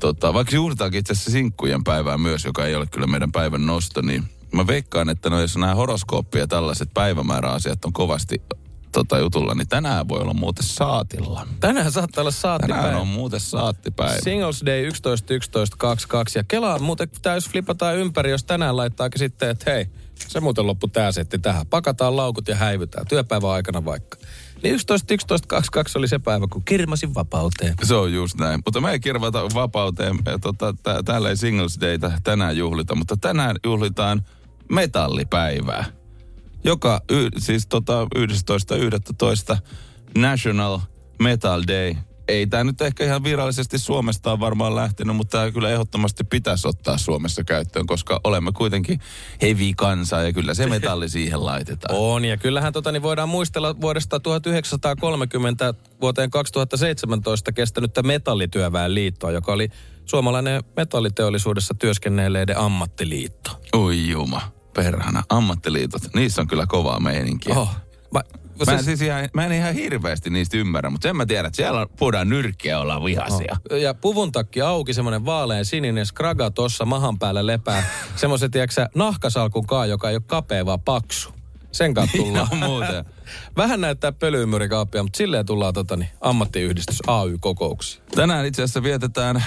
tota, 0.00 0.34
vaikka 0.34 0.54
juhlitaankin 0.54 0.98
itse 1.00 1.12
asiassa 1.12 1.30
sinkkujen 1.30 1.84
päivää 1.84 2.18
myös, 2.18 2.44
joka 2.44 2.66
ei 2.66 2.74
ole 2.74 2.86
kyllä 2.86 3.06
meidän 3.06 3.32
päivän 3.32 3.66
nosto, 3.66 4.00
niin 4.02 4.24
mä 4.52 4.66
veikkaan, 4.66 5.08
että 5.08 5.30
no, 5.30 5.40
jos 5.40 5.56
nämä 5.56 5.74
horoskooppi 5.74 6.38
ja 6.38 6.46
tällaiset 6.46 6.88
päivämääräasiat 6.94 7.84
on 7.84 7.92
kovasti 7.92 8.42
tota, 8.92 9.18
jutulla, 9.18 9.54
niin 9.54 9.68
tänään 9.68 10.08
voi 10.08 10.20
olla 10.20 10.34
muuten 10.34 10.64
saatilla. 10.64 11.46
Tänään 11.60 11.92
saattaa 11.92 12.22
olla 12.22 12.30
saattipäivä. 12.30 12.82
Tänään 12.82 13.00
on 13.00 13.06
muuten 13.06 13.40
saattipäivä. 13.40 14.20
Singles 14.22 14.62
Day 14.66 14.80
11, 14.86 15.34
11, 15.34 15.76
22. 15.76 16.38
Ja 16.38 16.44
Kelaa 16.48 16.78
muuten 16.78 17.08
täys 17.22 17.48
flipataan 17.48 17.96
ympäri, 17.96 18.30
jos 18.30 18.44
tänään 18.44 18.76
laittaa 18.76 19.08
sitten, 19.16 19.50
että 19.50 19.70
hei, 19.70 19.86
se 20.14 20.40
muuten 20.40 20.66
loppu 20.66 20.88
tää 20.88 21.12
setti 21.12 21.38
tähän. 21.38 21.66
Pakataan 21.66 22.16
laukut 22.16 22.48
ja 22.48 22.56
häivytään 22.56 23.06
työpäivän 23.06 23.50
aikana 23.50 23.84
vaikka. 23.84 24.18
Niin 24.62 24.74
11, 24.74 25.14
11, 25.14 25.48
22 25.48 25.98
oli 25.98 26.08
se 26.08 26.18
päivä, 26.18 26.46
kun 26.50 26.64
kirmasin 26.64 27.14
vapauteen. 27.14 27.74
Se 27.82 27.94
on 27.94 28.12
just 28.12 28.38
näin. 28.38 28.60
Mutta 28.64 28.80
me 28.80 28.90
ei 28.90 29.00
kirvata 29.00 29.42
vapauteen. 29.54 30.16
Tota, 30.40 30.74
tää- 30.82 31.02
täällä 31.02 31.28
ei 31.28 31.36
Singles 31.36 31.80
Dayta 31.80 32.12
tänään 32.24 32.56
juhlita, 32.56 32.94
mutta 32.94 33.16
tänään 33.16 33.56
juhlitaan 33.64 34.22
metallipäivää. 34.70 35.84
Joka, 36.64 37.00
y, 37.10 37.28
siis 37.38 37.66
tota 37.66 38.06
11.11. 38.18 39.58
National 40.18 40.78
Metal 41.18 41.62
Day. 41.68 41.94
Ei 42.28 42.46
tämä 42.46 42.64
nyt 42.64 42.80
ehkä 42.80 43.04
ihan 43.04 43.24
virallisesti 43.24 43.78
Suomesta 43.78 44.32
on 44.32 44.40
varmaan 44.40 44.76
lähtenyt, 44.76 45.16
mutta 45.16 45.38
tämä 45.38 45.50
kyllä 45.50 45.70
ehdottomasti 45.70 46.24
pitäisi 46.24 46.68
ottaa 46.68 46.98
Suomessa 46.98 47.44
käyttöön, 47.44 47.86
koska 47.86 48.20
olemme 48.24 48.52
kuitenkin 48.52 49.00
heavy 49.42 49.72
kansa 49.76 50.22
ja 50.22 50.32
kyllä 50.32 50.54
se 50.54 50.66
metalli 50.66 51.08
siihen 51.18 51.44
laitetaan. 51.44 51.94
On, 51.98 52.24
ja 52.24 52.36
kyllähän 52.36 52.72
tota, 52.72 52.92
niin 52.92 53.02
voidaan 53.02 53.28
muistella 53.28 53.80
vuodesta 53.80 54.20
1930 54.20 55.74
vuoteen 56.00 56.30
2017 56.30 57.52
kestänyttä 57.52 58.02
metallityöväen 58.02 58.94
liittoa, 58.94 59.30
joka 59.30 59.52
oli 59.52 59.68
suomalainen 60.04 60.64
metalliteollisuudessa 60.76 61.74
työskennelleiden 61.74 62.58
ammattiliitto. 62.58 63.50
Oi 63.72 64.08
juma, 64.08 64.40
perhana. 64.82 65.22
Ammattiliitot, 65.28 66.02
niissä 66.14 66.40
on 66.40 66.48
kyllä 66.48 66.66
kovaa 66.66 67.00
meininkiä. 67.00 67.54
Oh. 67.54 67.76
Mä, 68.14 68.20
Mä 68.66 68.72
en, 68.72 68.84
siis 68.84 69.02
ihan, 69.02 69.28
mä 69.34 69.46
en 69.46 69.52
ihan 69.52 69.74
hirveästi 69.74 70.30
niistä 70.30 70.56
ymmärrä, 70.56 70.90
mutta 70.90 71.08
sen 71.08 71.16
mä 71.16 71.26
tiedän, 71.26 71.46
että 71.46 71.56
siellä 71.56 71.86
puhutaan 71.98 72.28
nyrkkiä 72.28 72.72
ja 72.72 72.78
ollaan 72.78 73.04
vihaisia. 73.04 73.56
Ja 73.80 73.94
puvun 73.94 74.32
takki 74.32 74.60
auki, 74.60 74.94
semmoinen 74.94 75.24
vaalean 75.24 75.64
sininen 75.64 76.06
skraga 76.06 76.50
tossa 76.50 76.84
mahan 76.84 77.18
päällä 77.18 77.46
lepää. 77.46 77.82
Semmoisen, 78.16 78.50
tiedätkö 78.50 78.86
nahkasalkun 78.94 79.66
kaa, 79.66 79.86
joka 79.86 80.10
ei 80.10 80.16
ole 80.16 80.22
kapea, 80.26 80.66
vaan 80.66 80.80
paksu. 80.80 81.32
Sen 81.72 81.94
kanssa 81.94 82.18
tullaan. 82.18 82.48
On 82.52 82.58
muuten. 82.58 83.04
Vähän 83.56 83.80
näyttää 83.80 84.12
pölyymyrikaappia, 84.12 85.02
mutta 85.02 85.16
silleen 85.16 85.46
tullaan 85.46 85.74
tota, 85.74 85.96
niin, 85.96 86.10
ammattiyhdistys 86.20 86.98
AY-kokouksiin. 87.06 88.02
Tänään 88.14 88.46
itse 88.46 88.62
asiassa 88.62 88.82
vietetään, 88.82 89.44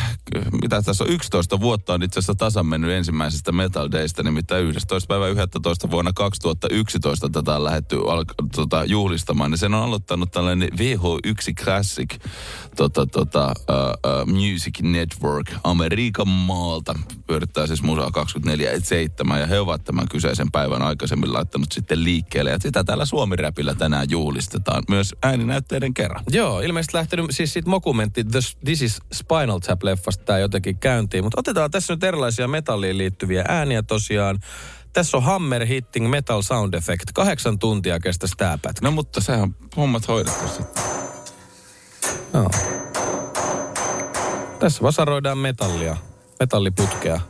mitä 0.62 0.82
tässä 0.82 1.04
on, 1.04 1.10
11 1.10 1.60
vuotta 1.60 1.94
on 1.94 2.04
itse 2.04 2.20
asiassa 2.20 2.36
tasan 2.36 2.66
mennyt 2.66 2.92
ensimmäisestä 2.92 3.52
Metal 3.52 3.90
Daysta, 3.92 4.24
nimittäin 4.24 4.66
11. 4.66 5.08
päivä 5.08 5.28
11. 5.28 5.92
vuonna 5.92 6.14
2011 6.14 7.30
tätä 7.30 7.56
on 7.56 7.64
lähdetty 7.64 8.00
alka, 8.08 8.34
tota, 8.56 8.86
juhlistamaan. 8.86 9.52
Ja 9.52 9.58
sen 9.58 9.74
on 9.74 9.84
aloittanut 9.84 10.32
tällainen 10.32 10.70
VH1 10.70 11.64
Classic 11.64 12.18
tota, 12.76 13.06
tota, 13.06 13.54
uh, 13.70 14.12
uh, 14.12 14.28
Music 14.28 14.82
Network 14.82 15.52
Amerikan 15.64 16.28
maalta. 16.28 16.96
Pyörittää 17.28 17.68
siis 17.68 17.84
musaa 17.84 18.12
24-7 19.34 19.38
ja 19.40 19.46
he 19.48 19.60
ovat 19.60 19.84
tämän 19.84 20.08
kyseisen 20.10 20.52
päivän 20.52 20.82
aikaisemmin 20.82 21.34
laittanut 21.34 21.72
sitten 21.72 22.04
liikkeelle. 22.04 22.52
Ja 22.52 22.60
sitä 22.60 22.84
täällä 22.84 23.06
Suomi-räpillä 23.06 23.71
tänään 23.76 24.08
juhlistetaan 24.10 24.84
myös 24.90 25.16
ääninäytteiden 25.24 25.94
kerran. 25.94 26.24
Joo, 26.30 26.60
ilmeisesti 26.60 26.98
lähtenyt 26.98 27.26
siis 27.32 27.54
siitä 27.54 27.70
mokumentti 27.70 28.24
The, 28.24 28.40
This 28.66 28.82
is 28.82 29.00
Spinal 29.14 29.60
Tap-leffasta 29.60 30.24
tämä 30.26 30.40
jotenkin 30.40 30.78
käyntiin. 30.78 31.24
Mutta 31.24 31.40
otetaan 31.40 31.72
tässä 31.72 31.94
nyt 31.94 32.04
erilaisia 32.04 32.48
metalliin 32.48 32.98
liittyviä 32.98 33.46
ääniä 33.48 33.84
tosiaan. 33.84 34.40
Tässä 34.94 35.18
on 35.18 35.24
Hammer 35.24 35.66
Hitting 35.66 36.10
Metal 36.10 36.42
Sound 36.42 36.74
Effect. 36.74 37.12
Kahdeksan 37.14 37.60
tuntia 37.60 38.00
kestäisi 38.00 38.36
tämä 38.38 38.58
pätkä. 38.62 38.86
No 38.88 38.92
mutta 38.92 39.22
sehän 39.22 39.42
on 39.42 39.56
hommat 39.78 40.08
hoidettu 40.08 40.48
sitten. 40.48 40.84
Joo. 42.34 42.50
Tässä 44.60 44.82
vasaroidaan 44.82 45.38
metallia, 45.38 45.98
metalliputkea. 46.40 47.22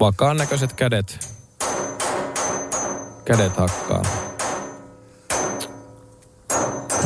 Vakaan 0.00 0.36
näköiset 0.36 0.72
kädet. 0.72 1.34
Kädet 3.24 3.56
hakkaan. 3.56 4.04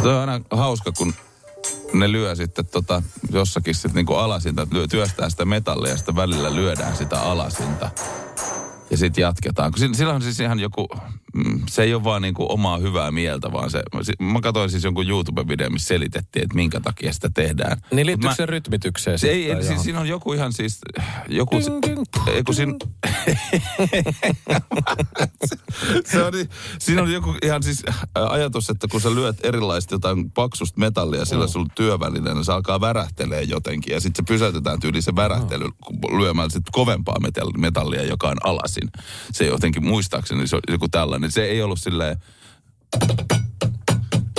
Se 0.02 0.08
on 0.08 0.28
aina 0.28 0.40
hauska, 0.50 0.92
kun 0.92 1.14
ne 1.92 2.12
lyö 2.12 2.34
sitten 2.34 2.66
tota, 2.66 3.02
jossakin 3.32 3.74
sitten 3.74 3.94
niinku 3.94 4.14
alasinta, 4.14 4.66
lyö, 4.70 4.86
työstää 4.86 5.30
sitä 5.30 5.44
metallia 5.44 5.90
ja 5.90 5.96
sitten 5.96 6.16
välillä 6.16 6.54
lyödään 6.54 6.96
sitä 6.96 7.20
alasinta. 7.20 7.90
Ja 8.90 8.96
sitten 8.96 9.22
jatketaan. 9.22 9.72
Kun 9.72 9.94
sillä 9.94 10.14
on 10.14 10.22
siis 10.22 10.40
ihan 10.40 10.60
joku, 10.60 10.88
mm, 11.34 11.62
se 11.70 11.82
ei 11.82 11.94
ole 11.94 12.04
vaan 12.04 12.22
niinku 12.22 12.46
omaa 12.52 12.78
hyvää 12.78 13.10
mieltä, 13.10 13.52
vaan 13.52 13.70
se, 13.70 13.82
mä 14.20 14.40
katsoin 14.40 14.70
siis 14.70 14.84
jonkun 14.84 15.08
YouTube-videon, 15.08 15.72
missä 15.72 15.88
selitettiin, 15.88 16.42
että 16.42 16.54
minkä 16.54 16.80
takia 16.80 17.12
sitä 17.12 17.30
tehdään. 17.34 17.78
Niin 17.92 18.06
liittyykö 18.06 18.34
se 18.36 18.46
rytmitykseen? 18.46 19.18
Se 19.18 19.30
ei, 19.30 19.50
ei 19.52 19.62
siis 19.64 19.82
siinä 19.82 20.00
on 20.00 20.08
joku 20.08 20.32
ihan 20.32 20.52
siis, 20.52 20.78
joku, 21.28 21.56
Ding, 21.56 21.78
ding, 21.86 22.04
ei 22.34 22.42
kun 22.42 22.54
siinä, 22.54 22.72
se 26.10 26.22
on, 26.24 26.32
niin- 26.32 26.48
siinä 26.78 27.02
on 27.02 27.12
joku 27.12 27.34
ihan 27.42 27.62
siis 27.62 27.82
ajatus, 28.14 28.70
että 28.70 28.88
kun 28.90 29.00
sä 29.00 29.14
lyöt 29.14 29.36
erilaista 29.44 29.94
jotain 29.94 30.30
paksusta 30.30 30.80
metallia, 30.80 31.24
sillä 31.24 31.44
Mm. 31.44 31.48
sulla 31.50 31.66
työvälineenä, 31.74 32.34
niin 32.34 32.44
se 32.44 32.52
alkaa 32.52 32.80
värähtelee 32.80 33.42
jotenkin. 33.42 33.92
Ja 33.94 34.00
sitten 34.00 34.24
se 34.26 34.32
pysäytetään 34.32 34.80
tyyli 34.80 35.02
se 35.02 35.16
värähtely 35.16 35.64
kun 35.84 36.20
lyömällä 36.20 36.50
sit 36.50 36.62
kovempaa 36.72 37.16
metall- 37.20 37.58
metallia, 37.58 38.04
joka 38.04 38.28
on 38.28 38.36
alasin. 38.78 39.04
Se 39.32 39.46
jotenkin 39.46 39.84
muistaakseni 39.84 40.46
se 40.46 40.58
joku 40.68 40.88
tällainen. 40.88 41.30
Se 41.30 41.44
ei 41.44 41.62
ollut 41.62 41.80
silleen, 41.80 42.16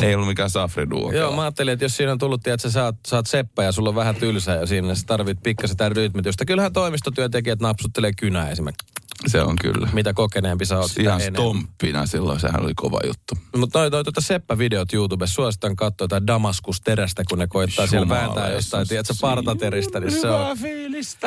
ei 0.02 0.15
ollut 0.15 0.28
mikään 0.28 0.49
safriduo. 0.49 1.12
Joo, 1.12 1.36
mä 1.36 1.41
ajattelin, 1.41 1.73
että 1.73 1.86
jos 1.86 1.97
siinä 1.97 2.12
on 2.12 2.17
tullut, 2.17 2.47
että 2.47 2.62
sä 2.62 2.71
saat, 2.71 2.95
saat 3.08 3.25
seppä 3.25 3.63
ja 3.63 3.71
sulla 3.71 3.89
on 3.89 3.95
vähän 3.95 4.15
tylsää 4.15 4.56
ja 4.56 4.65
siinä 4.65 4.95
sä 4.95 5.04
tarvit 5.06 5.38
pikkasen 5.43 5.78
tämän 5.78 5.91
rytmitystä. 5.91 6.45
Kyllähän 6.45 6.73
toimistotyöntekijät 6.73 7.60
napsuttelee 7.60 8.12
kynää 8.17 8.49
esimerkiksi. 8.49 8.98
Se 9.27 9.41
on 9.41 9.55
kyllä. 9.62 9.89
Mitä 9.93 10.13
kokeneempi 10.13 10.65
sä 10.65 10.79
oot, 10.79 10.91
Ihan 10.99 11.21
stomppina 11.21 12.05
silloin, 12.05 12.39
sehän 12.39 12.63
oli 12.63 12.73
kova 12.75 12.99
juttu. 13.05 13.36
Mutta 13.58 13.79
noi, 13.79 13.89
noi 13.89 14.03
tuota 14.03 14.21
Seppä-videot 14.21 14.93
YouTubessa, 14.93 15.34
suositan 15.34 15.75
katsoa 15.75 16.03
jotain 16.05 16.27
Damaskus-terästä, 16.27 17.23
kun 17.29 17.39
ne 17.39 17.47
koittaa 17.47 17.88
siellä 17.88 18.05
Jumala 18.05 18.21
vääntää 18.21 18.49
jostain, 18.49 18.88
tiedätkö, 18.88 19.13
partateristä, 19.21 19.99
niin 19.99 20.12
se 20.12 20.29
on, 20.29 20.58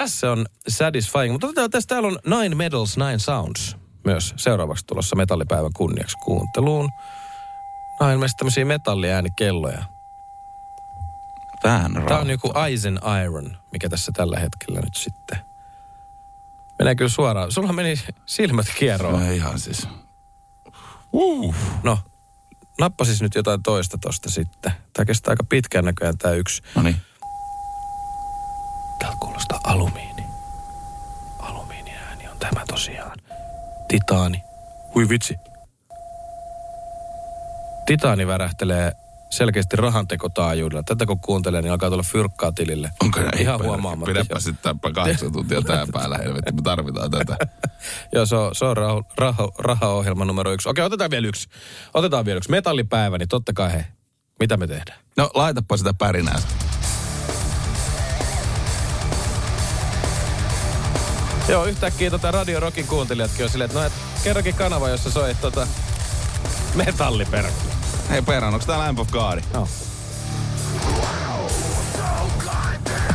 se 0.06 0.28
on 0.28 0.46
satisfying. 0.68 1.32
Mutta 1.32 1.46
otetaan 1.46 1.70
tästä, 1.70 1.94
täällä 1.94 2.08
on 2.08 2.40
Nine 2.40 2.54
Medals, 2.54 2.96
Nine 2.96 3.18
Sounds 3.18 3.76
myös 4.04 4.34
seuraavaksi 4.36 4.86
tulossa 4.86 5.16
metallipäivän 5.16 5.72
kunniaksi 5.76 6.16
kuunteluun. 6.24 6.90
On 8.00 8.12
ilmeisesti 8.12 8.38
tämmöisiä 8.38 8.64
metalliäänikelloja. 8.64 9.84
Tähän 11.62 11.92
Tämä 12.08 12.20
on 12.20 12.30
joku 12.30 12.52
Eisen 12.66 13.00
Iron, 13.24 13.56
mikä 13.72 13.88
tässä 13.88 14.12
tällä 14.14 14.38
hetkellä 14.38 14.80
nyt 14.80 14.94
sitten. 14.94 15.51
Menee 16.82 16.94
kyllä 16.94 17.08
suoraan. 17.08 17.52
Sulla 17.52 17.72
meni 17.72 17.94
silmät 18.26 18.66
kierroon. 18.78 19.26
No 19.26 19.32
ihan 19.32 19.58
siis. 19.58 19.88
Uh. 21.12 21.54
No, 21.82 21.98
nappa 22.80 23.04
siis 23.04 23.22
nyt 23.22 23.34
jotain 23.34 23.62
toista 23.62 23.98
tosta 23.98 24.30
sitten. 24.30 24.72
Tämä 24.92 25.06
kestää 25.06 25.32
aika 25.32 25.44
pitkään 25.44 25.84
näköjään 25.84 26.18
tämä 26.18 26.34
yksi. 26.34 26.62
No 26.74 26.82
niin. 26.82 26.96
Täältä 28.98 29.16
kuulostaa 29.20 29.60
alumiini. 29.64 30.22
Alumiiniääni 31.38 32.28
on 32.28 32.36
tämä 32.38 32.64
tosiaan. 32.68 33.18
Titaani. 33.88 34.42
Hui 34.94 35.08
vitsi. 35.08 35.36
Titaani 37.86 38.26
värähtelee 38.26 38.92
selkeästi 39.32 39.76
rahantekotaajuudella. 39.76 40.82
Tätä 40.82 41.06
kun 41.06 41.20
kuuntelee, 41.20 41.62
niin 41.62 41.72
alkaa 41.72 41.90
tulla 41.90 42.02
fyrkkaa 42.02 42.52
tilille. 42.52 42.90
Onko 43.02 43.20
näin? 43.20 43.40
Ihan 43.40 43.62
huomaamatta. 43.62 44.12
Pidäpä 44.12 44.40
sitten 44.40 44.80
kahdeksan 44.94 45.32
tuntia 45.32 45.62
tää 45.62 45.86
päällä, 45.92 46.18
helvetti. 46.18 46.52
Me 46.52 46.62
tarvitaan 46.62 47.10
tätä. 47.10 47.36
Joo, 48.14 48.26
se 48.26 48.36
on, 48.36 48.54
se 48.54 48.64
on 48.64 48.76
raho, 48.76 49.02
raho, 49.16 49.54
rahaohjelma 49.58 50.24
numero 50.24 50.52
yksi. 50.52 50.68
Okei, 50.68 50.84
otetaan 50.84 51.10
vielä 51.10 51.26
yksi. 51.26 51.48
Otetaan 51.94 52.24
vielä 52.24 52.38
yksi. 52.38 52.50
Metallipäivä, 52.50 53.18
niin 53.18 53.28
totta 53.28 53.52
kai 53.52 53.72
he. 53.72 53.86
Mitä 54.40 54.56
me 54.56 54.66
tehdään? 54.66 54.98
No, 55.16 55.30
laitapa 55.34 55.76
sitä 55.76 55.94
pärinää. 55.94 56.38
Joo, 61.48 61.64
yhtäkkiä 61.64 62.10
tota 62.10 62.30
Radio 62.30 62.60
Rockin 62.60 62.86
kuuntelijatkin 62.86 63.44
on 63.44 63.50
silleen, 63.50 63.66
että 63.66 63.80
no 63.80 63.86
et, 63.86 63.92
kerrankin 64.24 64.54
kanava, 64.54 64.88
jossa 64.88 65.10
soi 65.10 65.34
tota 65.34 65.66
metalliperkku. 66.74 67.81
Hei 68.12 68.22
perään, 68.22 68.54
onko 68.54 68.66
tää 68.66 68.78
Lamp 68.78 68.98
of 68.98 69.10
God? 69.10 69.38
Joo. 69.54 69.68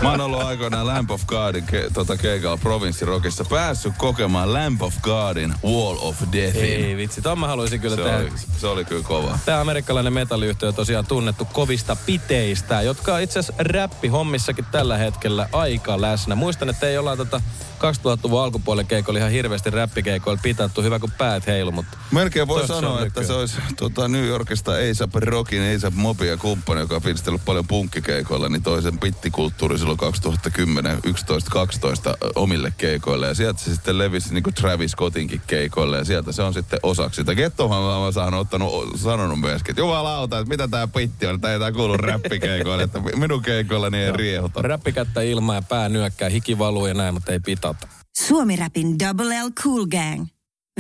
Mä 0.02 0.10
oon 0.10 0.22
ollut 0.22 0.42
aikoinaan 0.42 0.88
Lamp 0.88 1.12
of 1.12 1.22
Godin 1.26 1.64
ke, 1.64 1.90
tota 1.94 2.18
keikalla 2.18 2.58
provinssirockissa. 2.58 3.46
Päässyt 3.46 3.94
kokemaan 3.98 4.54
Lamp 4.54 4.82
of 4.82 4.94
Godin 5.02 5.54
Wall 5.66 5.98
of 6.02 6.16
Deathin. 6.32 6.86
Ei 6.86 6.98
vitsi, 6.98 7.22
ton 7.22 7.40
mä 7.40 7.48
haluaisin 7.48 7.80
kyllä 7.80 7.96
Se 7.96 8.02
tehdä. 8.04 8.18
oli, 8.18 8.32
se 8.58 8.68
oli 8.68 8.86
kyllä 8.86 9.04
kova. 9.04 9.40
Tämä 9.46 9.62
amerikkalainen 9.62 10.14
metalliyhtiö 10.14 10.70
on 10.70 10.76
tosiaan 10.76 11.06
tunnettu 11.06 11.48
kovista 11.54 11.98
piteistä, 12.06 12.82
jotka 12.82 13.14
on 13.14 13.22
itse 13.22 13.40
asiassa 13.40 13.64
räppihommissakin 13.64 14.66
tällä 14.72 14.98
hetkellä 14.98 15.50
aika 15.52 16.02
läsnä. 16.02 16.36
Muistan, 16.36 16.70
että 16.70 16.88
ei 16.88 16.98
olla 16.98 17.18
tota 17.18 17.42
2000-luvun 17.78 18.44
alkupuolen 18.44 18.88
keikoilla 18.88 19.20
ihan 19.20 19.32
hirveästi 19.32 19.70
räppikeikoilla 19.70 20.40
pitattu, 20.44 20.82
hyvä 20.82 21.00
kuin 21.00 21.12
päät 21.18 21.48
heilu, 21.48 21.72
mutta 21.72 21.98
Melkein 22.12 22.48
voi 22.48 22.68
sanoa, 22.68 22.94
että 22.94 23.04
nykyään. 23.06 23.28
se 23.28 23.34
olisi 23.34 23.58
tota, 23.78 24.08
New 24.08 24.26
Yorkista 24.26 24.72
A$AP 24.72 25.16
Rockin, 25.16 25.62
A$AP 25.62 25.94
Mobi 25.94 26.28
ja 26.28 26.38
kumppani, 26.38 26.80
joka 26.80 26.96
on 26.96 27.02
fiilistellyt 27.02 27.46
paljon 27.46 27.68
punkkikeikoilla, 27.68 28.50
niin 28.50 28.63
toisen 28.63 29.00
pittikulttuuri 29.00 29.78
silloin 29.78 29.98
2010, 29.98 31.00
11, 31.04 31.50
12 31.50 32.18
omille 32.36 32.74
keikoille. 32.78 33.28
Ja 33.28 33.34
sieltä 33.34 33.60
se 33.60 33.74
sitten 33.76 33.98
levisi 33.98 34.34
niin 34.34 34.44
kuin 34.44 34.54
Travis 34.54 34.92
Scottinkin 34.92 35.42
keikoille 35.48 35.98
ja 35.98 36.06
sieltä 36.06 36.32
se 36.32 36.42
on 36.42 36.54
sitten 36.54 36.80
osaksi 36.84 37.16
sitä. 37.22 37.36
Gettohan 37.36 37.84
mä 37.84 37.98
oon 37.98 38.13
saanut, 38.13 38.40
ottanut, 38.40 38.92
sanonut 38.96 39.40
myöskin, 39.40 39.72
että 39.72 39.82
jumalauta, 39.82 40.40
että 40.40 40.50
mitä 40.50 40.68
tää 40.68 40.88
pitti 40.88 41.26
on, 41.28 41.42
tää 41.42 41.54
ei 41.54 41.60
tää 41.60 41.72
kuulu 41.72 41.98
räppikeikoille, 41.98 42.84
että 42.84 43.00
minun 43.16 43.42
keikoillani 43.42 43.98
ei 43.98 44.12
riehuta. 44.12 44.62
räppikättä 44.62 45.22
ilmaa 45.22 45.56
ja 45.56 45.62
pää 45.62 45.90
nyökkää, 45.90 46.30
hiki 46.30 46.60
valuu 46.60 46.86
ja 46.86 46.94
näin, 46.94 47.13
mutta 47.13 47.32
ei 47.32 47.40
pitata. 47.74 47.88
Suomi 48.18 48.56
Rapin 48.56 49.00
Double 49.00 49.44
L 49.44 49.52
Cool 49.64 49.86
Gang. 49.88 50.28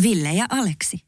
Ville 0.01 0.33
ja 0.33 0.45
Aleksi. 0.49 1.06